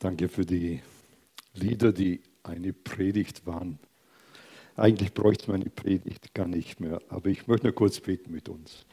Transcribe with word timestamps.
Danke 0.00 0.30
für 0.30 0.46
die 0.46 0.80
Lieder, 1.52 1.92
die 1.92 2.22
eine 2.42 2.72
Predigt 2.72 3.44
waren. 3.44 3.78
Eigentlich 4.74 5.12
bräuchte 5.12 5.50
man 5.50 5.60
eine 5.60 5.68
Predigt 5.68 6.32
gar 6.32 6.48
nicht 6.48 6.80
mehr, 6.80 7.02
aber 7.10 7.28
ich 7.28 7.46
möchte 7.46 7.66
nur 7.66 7.74
kurz 7.74 8.00
beten 8.00 8.32
mit 8.32 8.48
uns. 8.48 8.86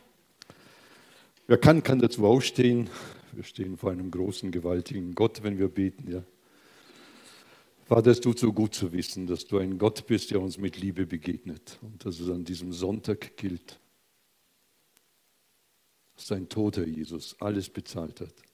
Wer 1.48 1.60
kann, 1.60 1.82
kann 1.82 2.00
dazu 2.00 2.26
aufstehen. 2.26 2.90
Wir 3.32 3.46
stehen 3.46 3.78
vor 3.78 3.92
einem 3.92 4.12
großen, 4.12 4.52
gewaltigen 4.52 5.16
Gott, 5.16 5.44
wenn 5.44 5.58
wir 5.58 5.70
beten. 5.70 6.12
Ja. 6.12 6.24
Vater, 7.86 8.12
es 8.12 8.20
tut 8.20 8.38
so 8.38 8.52
gut 8.52 8.76
zu 8.76 8.92
wissen, 8.92 9.28
dass 9.28 9.48
du 9.48 9.60
ein 9.60 9.78
Gott 9.78 10.08
bist, 10.08 10.32
der 10.32 10.42
uns 10.42 10.58
mit 10.58 10.78
Liebe 10.78 11.06
begegnet 11.06 11.80
und 11.84 12.04
dass 12.04 12.20
es 12.20 12.30
an 12.30 12.44
diesem 12.44 12.74
Sonntag 12.74 13.38
gilt, 13.38 13.80
dass 16.18 16.28
dein 16.28 16.50
toter 16.50 16.86
Jesus 16.86 17.38
alles 17.40 17.70
bezahlt 17.70 18.20
hat 18.20 18.47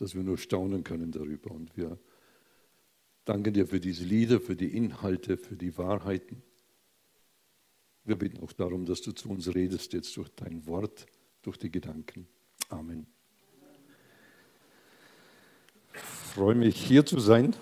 dass 0.00 0.14
wir 0.14 0.22
nur 0.22 0.38
staunen 0.38 0.82
können 0.82 1.12
darüber. 1.12 1.50
Und 1.50 1.76
wir 1.76 1.98
danken 3.26 3.52
dir 3.52 3.66
für 3.66 3.80
diese 3.80 4.02
Lieder, 4.02 4.40
für 4.40 4.56
die 4.56 4.74
Inhalte, 4.76 5.36
für 5.36 5.56
die 5.56 5.76
Wahrheiten. 5.76 6.42
Wir 8.04 8.16
bitten 8.16 8.42
auch 8.42 8.52
darum, 8.52 8.86
dass 8.86 9.02
du 9.02 9.12
zu 9.12 9.28
uns 9.28 9.54
redest 9.54 9.92
jetzt 9.92 10.16
durch 10.16 10.30
dein 10.30 10.66
Wort, 10.66 11.06
durch 11.42 11.58
die 11.58 11.70
Gedanken. 11.70 12.26
Amen. 12.70 13.06
Ich 15.92 16.00
freue 16.00 16.54
mich, 16.54 16.82
hier 16.82 17.04
zu 17.04 17.20
sein 17.20 17.54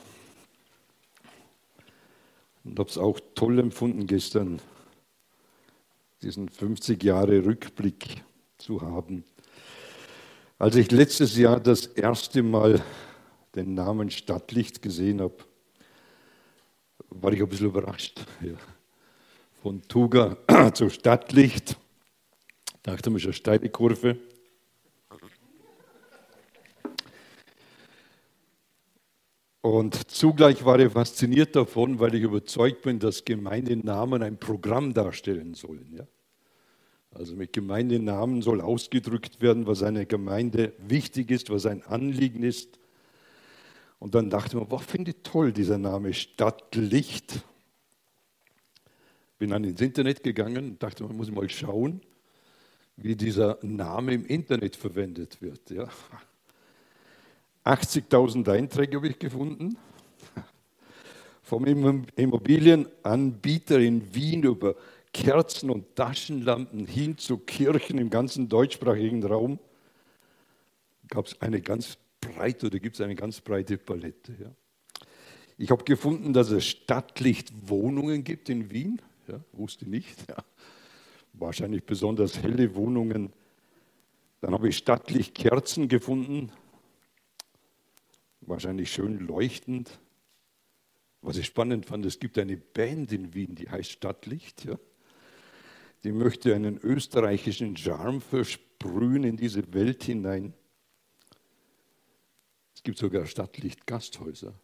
und 2.63 2.79
habe 2.79 2.89
es 2.89 2.99
auch 2.99 3.19
toll 3.35 3.59
empfunden, 3.59 4.07
gestern 4.07 4.61
diesen 6.23 6.49
50 6.49 7.03
Jahre 7.03 7.45
Rückblick 7.45 8.23
zu 8.59 8.81
haben. 8.81 9.25
Als 10.61 10.75
ich 10.75 10.91
letztes 10.91 11.37
Jahr 11.37 11.61
das 11.61 11.87
erste 11.87 12.43
Mal 12.43 12.83
den 13.55 13.75
Namen 13.75 14.11
Stadtlicht 14.11 14.83
gesehen 14.83 15.21
habe, 15.21 15.37
war 17.11 17.33
ich 17.33 17.41
ein 17.41 17.49
bisschen 17.49 17.69
überrascht. 17.69 18.21
Ja. 18.41 18.55
Von 19.63 19.83
Tuga 19.83 20.37
zu 20.75 20.91
Stadtlicht. 20.91 21.77
Dachte 22.83 23.11
mir 23.11 23.21
schon 23.21 23.35
steile 23.35 23.69
Kurve. 23.69 24.19
Und 29.61 30.11
zugleich 30.11 30.65
war 30.65 30.81
ich 30.81 30.93
fasziniert 30.93 31.55
davon, 31.55 32.01
weil 32.01 32.17
ich 32.17 32.23
überzeugt 32.23 32.83
bin, 32.83 32.99
dass 32.99 33.25
Gemeindenamen 33.25 34.25
ein 34.25 34.39
Programm 34.39 34.93
darstellen 34.93 35.55
sollen. 35.55 35.95
Ja? 35.97 36.07
Also 37.19 37.35
mit 37.35 37.53
Gemeindenamen 37.53 38.43
soll 38.43 38.61
ausgedrückt 38.61 39.43
werden, 39.43 39.67
was 39.67 39.83
einer 39.83 40.05
Gemeinde 40.05 40.73
wichtig 40.79 41.33
ist, 41.33 41.51
was 41.51 41.67
ein 41.67 41.83
Anliegen 41.83 42.45
ist. 42.45 42.79
Und 43.99 44.15
dann 44.15 44.31
dachte 44.31 44.57
man, 44.57 44.71
was 44.71 44.85
finde 44.85 45.11
ich 45.11 45.17
toll, 45.25 45.53
dieser 45.53 45.79
Name 45.79 46.15
Stadtlicht. 46.15 47.41
Bin 49.37 49.51
dann 49.51 49.65
ins 49.65 49.81
Internet 49.81 50.23
gegangen 50.23 50.71
und 50.71 50.81
dachte, 50.81 51.03
man 51.03 51.17
muss 51.17 51.33
mal 51.33 51.51
schauen, 51.51 52.03
wie 52.97 53.17
dieser 53.17 53.59
Name 53.63 54.15
im 54.15 54.25
Internet 54.25 54.77
verwendet 54.77 55.43
wird. 55.43 55.71
Ja. 55.71 55.89
80.000 57.65 58.49
Einträge 58.49 58.97
habe 58.97 59.09
ich 59.09 59.19
gefunden. 59.19 59.77
Vom 61.43 61.65
Immobilienanbieter 61.65 63.81
in 63.81 64.15
Wien 64.15 64.45
über 64.45 64.77
Kerzen 65.19 65.71
und 65.71 65.97
Taschenlampen 65.97 66.87
hin 66.87 67.19
zu 67.19 67.39
Kirchen 67.39 67.99
im 67.99 68.09
ganzen 68.09 68.49
deutschsprachigen 68.49 69.25
Raum, 69.25 69.59
gab 71.09 71.27
es 71.27 71.41
eine 71.41 71.61
ganz 71.61 71.99
breite 72.21 72.67
oder 72.67 72.79
gibt 72.79 72.95
es 72.95 73.01
eine 73.01 73.17
ganz 73.17 73.41
breite 73.41 73.79
Palette. 73.79 74.33
Ja. 74.41 74.51
Ich 75.57 75.73
habe 75.73 75.83
gefunden, 75.83 76.33
dass 76.33 76.51
es 76.51 76.65
Stadtlichtwohnungen 76.67 78.23
gibt 78.23 78.49
in 78.49 78.71
Wien. 78.71 79.03
Ja, 79.27 79.41
wusste 79.53 79.91
nicht. 79.91 80.17
Ja. 80.31 80.37
Wahrscheinlich 81.33 81.83
besonders 81.83 82.41
helle 82.41 82.77
Wohnungen. 82.77 83.33
Dann 84.41 84.53
habe 84.53 84.69
ich 84.69 84.77
Stadtlichtkerzen 84.77 85.89
gefunden. 85.89 86.53
Wahrscheinlich 88.43 88.93
schön 88.93 89.19
leuchtend. 89.19 89.99
Was 91.23 91.37
ich 91.37 91.47
spannend 91.47 91.87
fand, 91.87 92.07
es 92.07 92.21
gibt 92.21 92.39
eine 92.39 92.57
Band 92.57 93.11
in 93.11 93.35
Wien, 93.35 93.57
die 93.57 93.69
heißt 93.69 93.91
Stadtlicht. 93.91 94.65
Ja 94.65 94.79
die 96.05 96.13
möchte 96.13 96.55
einen 96.55 96.79
österreichischen 96.79 97.77
Charme 97.77 98.21
versprühen 98.21 99.25
in 99.25 99.37
diese 99.37 99.73
Welt 99.73 100.05
hinein. 100.05 100.55
Es 102.75 102.83
gibt 102.83 102.99
sogar 102.99 103.27
Stadtlicht-Gasthäuser. 103.27 104.55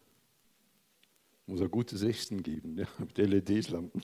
Muss 1.47 1.61
ein 1.61 1.69
gutes 1.69 2.01
Essen 2.01 2.41
geben, 2.41 2.77
ja, 2.77 2.87
mit 2.97 3.17
LED-Lampen. 3.17 4.01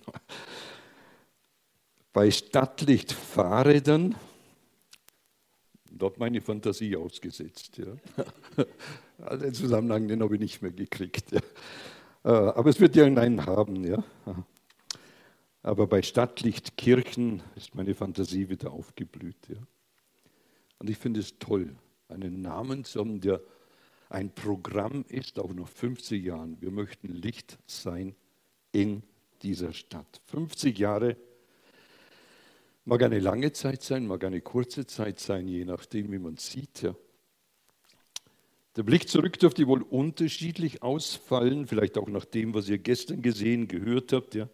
Bei 2.13 2.29
Stadtlicht-Fahrrädern, 2.29 4.15
dort 5.89 6.17
meine 6.17 6.41
Fantasie 6.41 6.95
ausgesetzt. 6.95 7.77
Ja. 7.77 8.65
Also 9.23 9.45
den 9.45 9.53
Zusammenhang, 9.53 10.07
den 10.07 10.23
habe 10.23 10.33
ich 10.33 10.41
nicht 10.41 10.63
mehr 10.63 10.71
gekriegt. 10.71 11.31
Ja. 11.31 11.41
Äh, 12.23 12.29
aber 12.29 12.71
es 12.71 12.79
wird 12.79 12.95
ja 12.95 13.05
einen 13.05 13.45
haben. 13.45 13.83
Ja. 13.83 14.03
Aber 15.63 15.85
bei 15.85 16.01
Stadtlichtkirchen 16.01 17.43
ist 17.55 17.75
meine 17.75 17.93
Fantasie 17.93 18.49
wieder 18.49 18.71
aufgeblüht. 18.71 19.49
Ja. 19.49 19.57
Und 20.79 20.89
ich 20.89 20.97
finde 20.97 21.19
es 21.19 21.37
toll, 21.37 21.75
einen 22.09 22.41
Namen 22.41 22.83
zu 22.83 22.99
haben, 22.99 23.21
der 23.21 23.41
ein 24.09 24.33
Programm 24.33 25.05
ist, 25.07 25.39
auch 25.39 25.53
nach 25.53 25.67
50 25.67 26.23
Jahren. 26.23 26.59
Wir 26.61 26.71
möchten 26.71 27.09
Licht 27.09 27.59
sein 27.67 28.15
in 28.71 29.03
dieser 29.43 29.71
Stadt. 29.71 30.21
50 30.25 30.77
Jahre 30.77 31.15
mag 32.83 33.03
eine 33.03 33.19
lange 33.19 33.53
Zeit 33.53 33.83
sein, 33.83 34.07
mag 34.07 34.23
eine 34.23 34.41
kurze 34.41 34.87
Zeit 34.87 35.19
sein, 35.19 35.47
je 35.47 35.63
nachdem, 35.63 36.11
wie 36.11 36.19
man 36.19 36.37
sieht. 36.37 36.81
Ja. 36.81 36.95
Der 38.75 38.83
Blick 38.83 39.07
zurück 39.07 39.37
dürfte 39.37 39.67
wohl 39.67 39.83
unterschiedlich 39.83 40.81
ausfallen, 40.81 41.67
vielleicht 41.67 41.99
auch 41.99 42.07
nach 42.07 42.25
dem, 42.25 42.55
was 42.55 42.67
ihr 42.67 42.79
gestern 42.79 43.21
gesehen, 43.21 43.67
gehört 43.67 44.11
habt. 44.11 44.33
Ja 44.33 44.49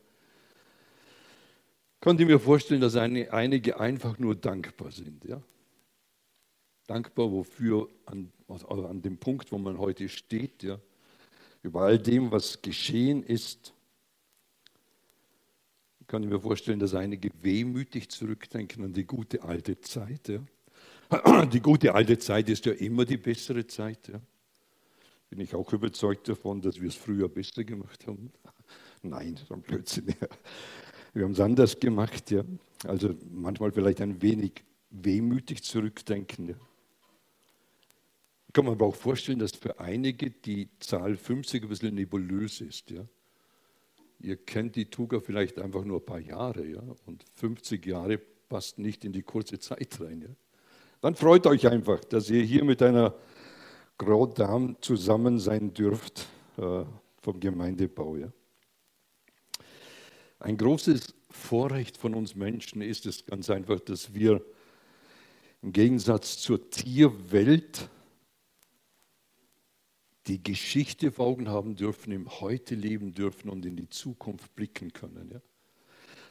könnte 2.00 2.26
mir 2.26 2.40
vorstellen, 2.40 2.82
dass 2.82 2.96
einige 2.96 3.80
einfach 3.80 4.18
nur 4.20 4.36
dankbar 4.36 4.92
sind. 4.92 5.26
Ja? 5.26 5.42
Dankbar 6.86 7.32
wofür, 7.32 7.90
an, 8.06 8.32
also 8.48 8.86
an 8.86 9.02
dem 9.02 9.18
Punkt, 9.18 9.52
wo 9.52 9.58
man 9.58 9.78
heute 9.78 10.08
steht, 10.10 10.64
ja? 10.64 10.80
über 11.64 11.82
all 11.82 12.00
dem, 12.00 12.32
was 12.32 12.62
geschehen 12.62 13.24
ist. 13.24 13.74
Ich 16.00 16.08
kann 16.08 16.28
mir 16.28 16.40
vorstellen, 16.40 16.80
dass 16.80 16.94
einige 16.94 17.30
wehmütig 17.42 18.10
zurückdenken 18.10 18.86
an 18.86 18.94
die 18.94 19.06
gute 19.06 19.44
alte 19.44 19.82
Zeit. 19.82 20.30
Ja? 20.30 20.40
Die 21.52 21.62
gute 21.62 21.94
alte 21.96 22.18
Zeit 22.18 22.50
ist 22.50 22.66
ja 22.66 22.74
immer 22.74 23.06
die 23.06 23.18
bessere 23.18 23.66
Zeit. 23.66 24.10
Ja? 24.10 24.20
Bin 25.30 25.40
ich 25.40 25.56
auch 25.56 25.72
überzeugt 25.74 26.28
davon, 26.30 26.62
dass 26.62 26.80
wir 26.80 26.90
es 26.90 26.96
früher 26.96 27.30
besser 27.30 27.64
gemacht 27.64 28.08
haben? 28.08 28.32
Nein, 29.02 29.34
ist 29.36 29.52
ein 29.52 29.62
Blödsinn. 29.62 30.14
Wir 31.18 31.24
haben 31.24 31.32
es 31.32 31.40
anders 31.40 31.80
gemacht, 31.80 32.30
ja. 32.30 32.44
Also 32.86 33.16
manchmal 33.32 33.72
vielleicht 33.72 34.02
ein 34.02 34.22
wenig 34.22 34.64
wehmütig 34.92 35.64
zurückdenken. 35.64 36.50
Ja. 36.50 36.56
Kann 38.54 38.66
mir 38.66 38.74
aber 38.74 38.86
auch 38.86 38.96
vorstellen, 38.96 39.40
dass 39.40 39.54
für 39.54 39.80
einige 39.80 40.30
die 40.30 40.70
Zahl 40.80 41.18
50 41.18 41.64
ein 41.64 41.70
bisschen 41.70 41.96
nebulös 41.96 42.62
ist. 42.62 42.92
Ja. 42.92 43.04
Ihr 44.20 44.38
kennt 44.38 44.76
die 44.76 44.92
Tuga 44.92 45.20
vielleicht 45.20 45.58
einfach 45.58 45.84
nur 45.86 46.02
ein 46.02 46.06
paar 46.06 46.20
Jahre, 46.20 46.64
ja, 46.68 46.84
und 47.08 47.26
50 47.34 47.84
Jahre 47.88 48.20
passt 48.20 48.78
nicht 48.78 49.04
in 49.04 49.12
die 49.12 49.24
kurze 49.24 49.58
Zeit 49.58 50.00
rein. 50.00 50.22
Ja. 50.22 50.30
Dann 51.02 51.16
freut 51.16 51.48
euch 51.48 51.66
einfach, 51.68 52.00
dass 52.02 52.30
ihr 52.30 52.44
hier 52.44 52.64
mit 52.64 52.84
einer 52.84 53.16
Grand 53.98 54.38
Dame 54.38 54.76
zusammen 54.82 55.40
sein 55.40 55.74
dürft 55.74 56.28
äh, 56.58 56.84
vom 57.24 57.40
Gemeindebau. 57.40 58.18
Ja. 58.18 58.32
Ein 60.40 60.56
großes 60.58 61.17
Vorrecht 61.30 61.98
von 61.98 62.16
uns 62.16 62.36
Menschen 62.36 62.82
ist 62.82 63.06
es 63.06 63.26
ganz 63.26 63.50
einfach, 63.50 63.80
dass 63.80 64.14
wir 64.14 64.42
im 65.62 65.74
Gegensatz 65.74 66.38
zur 66.38 66.70
Tierwelt 66.70 67.90
die 70.28 70.44
Geschichte 70.44 71.12
vor 71.12 71.28
Augen 71.28 71.50
haben 71.50 71.76
dürfen, 71.76 72.12
im 72.12 72.30
Heute 72.42 72.76
leben 72.76 73.14
dürfen 73.14 73.50
und 73.50 73.66
in 73.66 73.76
die 73.76 73.90
Zukunft 73.90 74.54
blicken 74.56 74.92
können. 74.94 75.30
Ja? 75.32 75.42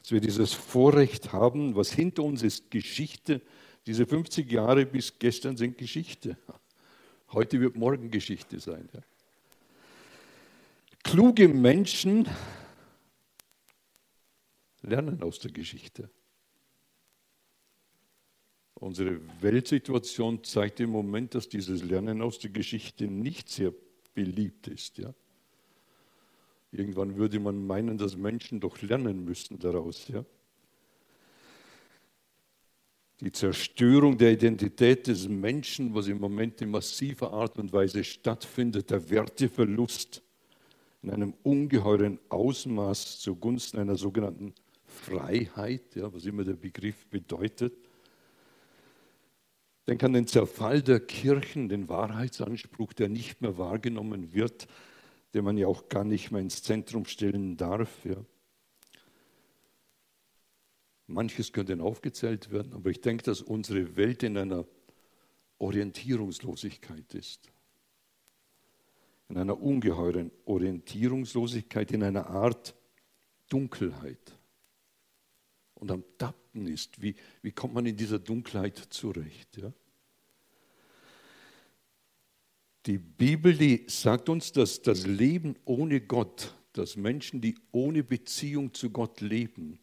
Dass 0.03 0.13
wir 0.13 0.21
dieses 0.21 0.53
Vorrecht 0.53 1.33
haben, 1.33 1.75
was 1.75 1.93
hinter 1.93 2.23
uns 2.23 2.43
ist 2.43 2.71
Geschichte. 2.71 3.41
Diese 3.87 4.07
50 4.07 4.51
Jahre 4.51 4.87
bis 4.87 5.19
gestern 5.19 5.57
sind 5.57 5.79
Geschichte. 5.79 6.37
Heute 7.33 7.61
wird 7.61 7.77
morgen 7.77 8.11
Geschichte 8.11 8.61
sein. 8.61 8.89
Ja? 8.93 9.01
Kluge 11.03 11.49
Menschen 11.49 12.29
lernen 14.87 15.23
aus 15.23 15.39
der 15.39 15.51
Geschichte. 15.51 16.09
Unsere 18.75 19.21
Weltsituation 19.41 20.45
zeigt 20.45 20.81
im 20.81 20.91
Moment, 20.91 21.35
dass 21.35 21.49
dieses 21.49 21.83
Lernen 21.83 22.21
aus 22.21 22.39
der 22.39 22.51
Geschichte 22.51 23.07
nicht 23.07 23.49
sehr 23.49 23.73
beliebt 24.15 24.69
ist. 24.69 24.99
Ja? 24.99 25.15
Irgendwann 26.73 27.17
würde 27.17 27.41
man 27.41 27.67
meinen, 27.67 27.97
dass 27.97 28.17
Menschen 28.17 28.61
doch 28.61 28.81
lernen 28.83 29.25
müssten 29.25 29.59
daraus. 29.59 30.09
Ja? 30.09 30.25
Die 33.21 33.33
Zerstörung 33.33 34.19
der 34.19 34.33
Identität 34.33 35.07
des 35.07 35.27
Menschen, 35.27 35.95
was 35.95 36.07
im 36.07 36.19
Moment 36.19 36.61
in 36.61 36.71
massiver 36.71 37.33
Art 37.33 37.59
und 37.59 37.73
Weise 37.73 38.05
stattfindet, 38.05 38.91
der 38.91 39.09
Werteverlust 39.09 40.23
in 41.03 41.11
einem 41.11 41.35
ungeheuren 41.43 42.19
Ausmaß 42.29 43.21
zugunsten 43.21 43.79
einer 43.79 43.97
sogenannten 43.97 44.53
Freiheit, 44.97 45.95
ja, 45.95 46.13
was 46.13 46.25
immer 46.25 46.45
der 46.45 46.55
Begriff 46.55 47.07
bedeutet. 47.07 47.75
Denk 49.87 50.03
an 50.03 50.15
den 50.15 50.27
Zerfall 50.27 50.83
der 50.83 50.99
Kirchen, 50.99 51.69
den 51.69 51.89
Wahrheitsanspruch, 51.89 52.93
der 52.93 53.09
nicht 53.09 53.41
mehr 53.41 53.57
wahrgenommen 53.57 54.33
wird, 54.33 54.67
den 55.33 55.45
man 55.45 55.57
ja 55.57 55.69
auch 55.69 55.89
gar 55.89 56.05
nicht 56.05 56.33
mehr 56.33 56.41
ins 56.41 56.63
Zentrum 56.63 57.05
stellen 57.05 57.57
darf. 57.57 58.05
Ja. 58.05 58.17
Manches 61.07 61.53
könnte 61.53 61.81
aufgezählt 61.81 62.51
werden, 62.51 62.73
aber 62.73 62.91
ich 62.91 63.01
denke, 63.01 63.23
dass 63.23 63.43
unsere 63.43 63.97
Welt 63.97 64.25
in 64.25 64.37
einer 64.37 64.67
Orientierungslosigkeit 65.59 67.15
ist. 67.15 67.53
In 69.29 69.39
einer 69.39 69.61
ungeheuren 69.61 70.33
Orientierungslosigkeit, 70.47 71.93
in 71.93 72.03
einer 72.03 72.27
Art 72.27 72.75
Dunkelheit. 73.49 74.36
Und 75.77 75.91
am 75.91 76.05
Tappen 76.19 76.67
ist, 76.67 77.01
wie, 77.01 77.15
wie 77.43 77.53
kommt 77.53 77.75
man 77.75 77.87
in 77.87 77.97
dieser 77.97 78.19
Dunkelheit 78.19 78.79
zurecht? 78.91 79.59
Ja? 79.59 79.73
Die 82.87 82.99
Bibel, 82.99 83.55
die 83.55 83.85
sagt 83.89 84.29
uns, 84.29 84.53
dass 84.53 84.81
das 84.81 85.07
Leben 85.07 85.57
ohne 85.65 86.01
Gott, 86.01 86.55
dass 86.73 86.97
Menschen, 86.97 87.41
die 87.41 87.57
ohne 87.73 88.03
Beziehung 88.03 88.73
zu 88.73 88.91
Gott 88.91 89.21
leben, 89.21 89.79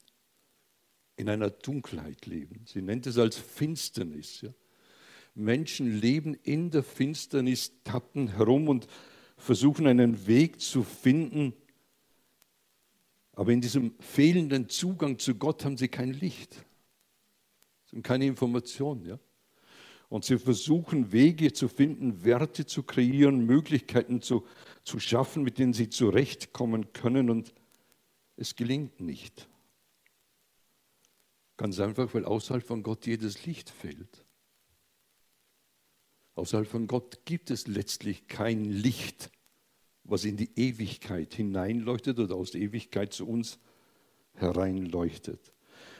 in 1.15 1.29
einer 1.29 1.51
Dunkelheit 1.51 2.25
leben. 2.25 2.65
Sie 2.65 2.81
nennt 2.81 3.05
es 3.05 3.17
als 3.17 3.37
Finsternis. 3.37 4.41
Ja. 4.41 4.53
Menschen 5.35 5.99
leben 5.99 6.33
in 6.33 6.71
der 6.71 6.83
Finsternis, 6.83 7.71
tappen 7.83 8.29
herum 8.29 8.67
und 8.67 8.87
versuchen 9.37 9.85
einen 9.85 10.25
Weg 10.25 10.59
zu 10.59 10.83
finden, 10.83 11.53
aber 13.33 13.51
in 13.51 13.61
diesem 13.61 13.95
fehlenden 13.99 14.69
Zugang 14.69 15.19
zu 15.19 15.35
Gott 15.35 15.65
haben 15.65 15.77
sie 15.77 15.87
kein 15.87 16.13
Licht, 16.13 16.53
sie 17.85 17.97
haben 17.97 18.03
keine 18.03 18.25
Information. 18.25 19.05
Ja. 19.05 19.19
Und 20.09 20.25
sie 20.25 20.37
versuchen 20.37 21.11
Wege 21.11 21.53
zu 21.53 21.67
finden, 21.67 22.23
Werte 22.23 22.67
zu 22.67 22.83
kreieren, 22.83 23.47
Möglichkeiten 23.47 24.21
zu, 24.21 24.45
zu 24.83 24.99
schaffen, 24.99 25.41
mit 25.41 25.57
denen 25.57 25.73
sie 25.73 25.89
zurechtkommen 25.89 26.93
können. 26.93 27.31
Und 27.31 27.51
es 28.35 28.55
gelingt 28.55 29.01
nicht. 29.01 29.49
Ganz 31.57 31.79
einfach, 31.79 32.13
weil 32.13 32.25
außerhalb 32.25 32.63
von 32.63 32.83
Gott 32.83 33.07
jedes 33.07 33.47
Licht 33.47 33.71
fehlt. 33.71 34.23
Außerhalb 36.35 36.67
von 36.67 36.85
Gott 36.85 37.25
gibt 37.25 37.49
es 37.49 37.65
letztlich 37.65 38.27
kein 38.27 38.65
Licht, 38.65 39.31
was 40.03 40.25
in 40.25 40.37
die 40.37 40.49
Ewigkeit 40.55 41.33
hineinleuchtet 41.33 42.19
oder 42.19 42.35
aus 42.35 42.51
der 42.51 42.61
Ewigkeit 42.61 43.13
zu 43.13 43.27
uns 43.27 43.59
hereinleuchtet. 44.35 45.53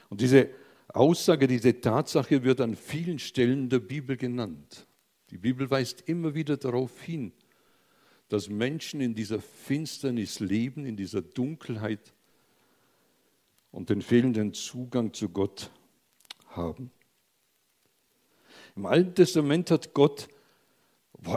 Und 0.10 0.22
diese 0.22 0.50
Aussage, 0.90 1.48
diese 1.48 1.80
Tatsache 1.80 2.44
wird 2.44 2.62
an 2.62 2.76
vielen 2.76 3.20
Stellen 3.20 3.70
der 3.70 3.80
Bibel 3.80 4.18
genannt. 4.18 4.88
Die 5.32 5.38
Bibel 5.38 5.70
weist 5.70 6.02
immer 6.08 6.36
wieder 6.36 6.58
darauf 6.58 7.02
hin, 7.02 7.32
dass 8.30 8.50
Menschen 8.50 9.02
in 9.02 9.16
dieser 9.16 9.40
Finsternis 9.40 10.40
leben, 10.40 10.86
in 10.86 10.96
dieser 10.96 11.22
Dunkelheit 11.22 12.14
und 13.72 13.90
den 13.90 14.02
fehlenden 14.02 14.54
Zugang 14.54 15.14
zu 15.14 15.30
Gott 15.30 15.72
haben. 16.48 16.92
Im 18.76 18.86
Alten 18.86 19.16
Testament 19.16 19.72
hat 19.72 19.94
Gott 19.94 20.28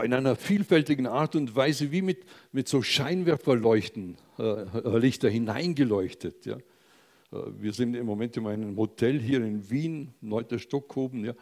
in 0.03 0.13
einer 0.13 0.35
vielfältigen 0.35 1.07
Art 1.07 1.35
und 1.35 1.55
Weise 1.55 1.91
wie 1.91 2.01
mit, 2.01 2.25
mit 2.51 2.67
so 2.67 2.81
Scheinwerferleuchten, 2.81 4.17
äh, 4.39 4.97
Lichter 4.97 5.29
hineingeleuchtet. 5.29 6.45
Ja. 6.45 6.55
Äh, 6.55 7.37
wir 7.59 7.73
sind 7.73 7.95
im 7.95 8.05
Moment 8.05 8.35
in 8.37 8.47
einem 8.47 8.75
Hotel 8.77 9.19
hier 9.19 9.43
in 9.43 9.69
Wien, 9.69 10.13
9. 10.21 10.59
Stock 10.59 10.95
ja, 11.13 11.33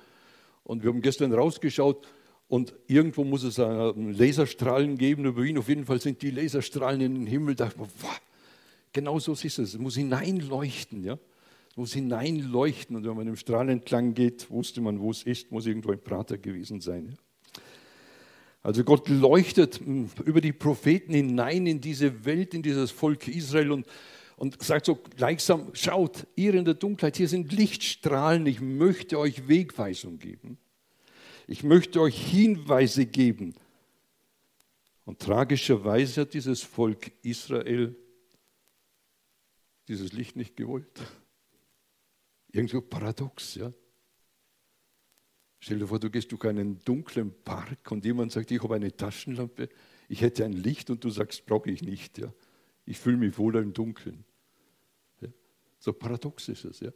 und 0.64 0.84
wir 0.84 0.90
haben 0.90 1.02
gestern 1.02 1.34
rausgeschaut 1.34 2.08
und 2.48 2.74
irgendwo 2.88 3.24
muss 3.24 3.44
es 3.44 3.58
Laserstrahlen 3.58 4.98
geben 4.98 5.26
über 5.26 5.44
Wien. 5.44 5.58
Auf 5.58 5.68
jeden 5.68 5.86
Fall 5.86 6.00
sind 6.00 6.22
die 6.22 6.32
Laserstrahlen 6.32 7.02
in 7.02 7.16
den 7.16 7.26
Himmel. 7.28 7.56
Da 7.56 7.66
dachte 7.66 7.80
man, 7.80 7.90
wow, 8.02 8.22
Genau 8.96 9.20
so 9.20 9.34
ist 9.34 9.44
es. 9.44 9.60
Es 9.60 9.78
muss 9.78 9.96
hineinleuchten. 9.98 11.04
Ja? 11.04 11.20
Es 11.70 11.76
muss 11.76 11.92
hineinleuchten. 11.92 12.96
Und 12.96 13.06
wenn 13.06 13.14
man 13.14 13.28
im 13.28 13.36
Strahl 13.36 13.68
entlang 13.68 14.14
geht, 14.14 14.50
wusste 14.50 14.80
man, 14.80 15.02
wo 15.02 15.12
es 15.12 15.24
ist, 15.24 15.52
muss 15.52 15.66
irgendwo 15.66 15.92
ein 15.92 16.00
Prater 16.00 16.38
gewesen 16.38 16.80
sein. 16.80 17.10
Ja? 17.10 17.14
Also 18.66 18.84
Gott 18.84 19.10
leuchtet 19.10 19.80
hm, 19.80 20.10
über 20.24 20.42
die 20.42 20.52
Propheten 20.52 21.14
hinein 21.14 21.68
in 21.68 21.82
diese 21.82 22.26
Welt, 22.26 22.56
in 22.56 22.64
dieses 22.64 22.90
Volk 22.90 23.28
Israel 23.28 23.72
und, 23.72 23.86
und 24.38 24.60
sagt 24.64 24.88
so 24.88 24.96
gleichsam, 24.96 25.70
schaut, 25.74 26.26
ihr 26.36 26.56
in 26.56 26.66
der 26.66 26.74
Dunkelheit, 26.74 27.16
hier 27.16 27.28
sind 27.28 27.54
Lichtstrahlen, 27.54 28.48
ich 28.48 28.62
möchte 28.62 29.20
euch 29.20 29.48
Wegweisung 29.48 30.18
geben. 30.18 30.58
Ich 31.46 31.62
möchte 31.62 32.02
euch 32.02 32.20
Hinweise 32.20 33.06
geben. 33.06 33.54
Und 35.06 35.20
tragischerweise 35.20 36.22
hat 36.22 36.34
dieses 36.34 36.64
Volk 36.64 37.12
Israel 37.22 37.96
dieses 39.88 40.12
Licht 40.12 40.36
nicht 40.38 40.56
gewollt. 40.56 41.04
Irgendwo 42.52 42.82
paradox, 42.82 43.54
ja. 43.54 43.72
Stell 45.60 45.80
dir 45.80 45.88
vor, 45.88 46.00
du 46.00 46.10
gehst 46.10 46.31
durch 46.31 46.46
einen 46.46 46.80
dunklen 46.84 47.34
Park 47.44 47.92
und 47.92 48.06
jemand 48.06 48.31
sagt, 48.31 48.52
ich 48.52 48.62
habe 48.62 48.75
eine 48.75 48.96
Taschenlampe, 48.96 49.69
ich 50.07 50.22
hätte 50.22 50.46
ein 50.46 50.54
Licht 50.54 50.90
und 50.90 51.04
du 51.04 51.10
sagst, 51.10 51.46
brauche 51.46 51.72
ich 51.72 51.81
nicht. 51.81 52.18
Ja. 52.18 52.31
Ich 52.86 53.00
fühle 53.00 53.18
mich 53.18 53.38
wohler 53.38 53.62
im 53.62 53.74
Dunkeln. 53.74 54.24
Ja. 55.22 55.30
So 55.80 55.94
paradox 55.94 56.48
ist 56.50 56.66
es. 56.66 56.80
Ja. 56.80 56.92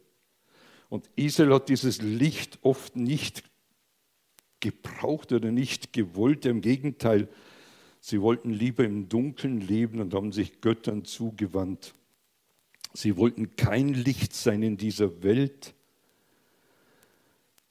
Und 0.88 1.10
Israel 1.16 1.54
hat 1.54 1.68
dieses 1.68 2.02
Licht 2.02 2.58
oft 2.62 2.96
nicht 2.96 3.44
gebraucht 4.60 5.32
oder 5.32 5.50
nicht 5.50 5.92
gewollt. 5.92 6.46
Im 6.46 6.60
Gegenteil, 6.60 7.28
sie 8.00 8.20
wollten 8.20 8.50
lieber 8.50 8.84
im 8.84 9.08
Dunkeln 9.08 9.60
leben 9.60 10.00
und 10.00 10.14
haben 10.14 10.32
sich 10.32 10.60
Göttern 10.60 11.04
zugewandt. 11.04 11.94
Sie 12.92 13.16
wollten 13.16 13.56
kein 13.56 13.94
Licht 13.94 14.34
sein 14.34 14.62
in 14.62 14.76
dieser 14.76 15.22
Welt. 15.22 15.74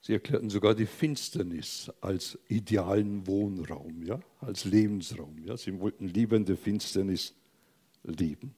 Sie 0.02 0.14
erklärten 0.14 0.50
sogar 0.50 0.76
die 0.76 0.86
Finsternis 0.86 1.92
als 2.00 2.40
idealen 2.48 3.28
Wohnraum, 3.28 4.04
ja, 4.04 4.20
als 4.40 4.64
Lebensraum. 4.66 5.38
Ja. 5.44 5.58
Sie 5.58 5.78
wollten 5.80 6.08
lieber 6.08 6.38
in 6.38 6.46
der 6.46 6.58
Finsternis 6.58 7.36
leben. 8.04 8.56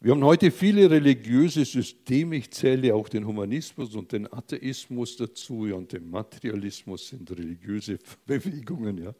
Wir 0.00 0.12
haben 0.12 0.24
heute 0.24 0.50
viele 0.50 0.90
religiöse 0.90 1.64
Systeme. 1.64 2.36
Ich 2.36 2.50
zähle 2.50 2.94
auch 2.94 3.08
den 3.08 3.26
Humanismus 3.26 3.94
und 3.94 4.12
den 4.12 4.30
Atheismus 4.32 5.16
dazu 5.16 5.66
ja, 5.66 5.76
und 5.76 5.92
den 5.92 6.10
Materialismus 6.10 7.08
sind 7.08 7.30
religiöse 7.30 7.98
Bewegungen. 8.26 8.98
Ja 8.98 9.14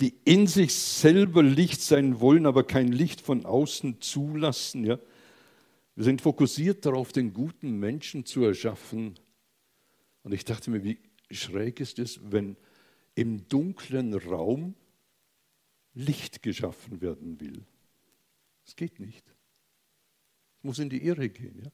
die 0.00 0.14
in 0.24 0.46
sich 0.46 0.74
selber 0.74 1.42
Licht 1.42 1.80
sein 1.80 2.20
wollen, 2.20 2.46
aber 2.46 2.62
kein 2.62 2.92
Licht 2.92 3.20
von 3.20 3.44
außen 3.44 4.00
zulassen. 4.00 4.84
Ja? 4.84 4.98
Wir 5.98 6.04
sind 6.04 6.20
fokussiert 6.20 6.86
darauf, 6.86 7.10
den 7.10 7.32
guten 7.32 7.80
Menschen 7.80 8.24
zu 8.24 8.44
erschaffen. 8.44 9.18
Und 10.22 10.32
ich 10.32 10.44
dachte 10.44 10.70
mir, 10.70 10.84
wie 10.84 11.00
schräg 11.28 11.80
ist 11.80 11.98
es, 11.98 12.20
wenn 12.22 12.56
im 13.16 13.48
dunklen 13.48 14.14
Raum 14.14 14.76
Licht 15.94 16.40
geschaffen 16.44 17.00
werden 17.00 17.40
will. 17.40 17.64
Es 18.64 18.76
geht 18.76 19.00
nicht. 19.00 19.26
Es 20.58 20.62
muss 20.62 20.78
in 20.78 20.88
die 20.88 21.04
Irre 21.04 21.30
gehen. 21.30 21.62
Ja? 21.64 21.72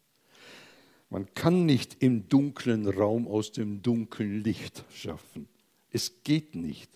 Man 1.10 1.34
kann 1.34 1.66
nicht 1.66 2.02
im 2.02 2.26
dunklen 2.26 2.88
Raum 2.88 3.28
aus 3.28 3.52
dem 3.52 3.82
dunklen 3.82 4.42
Licht 4.42 4.86
schaffen. 4.90 5.50
Es 5.90 6.22
geht 6.24 6.54
nicht. 6.54 6.90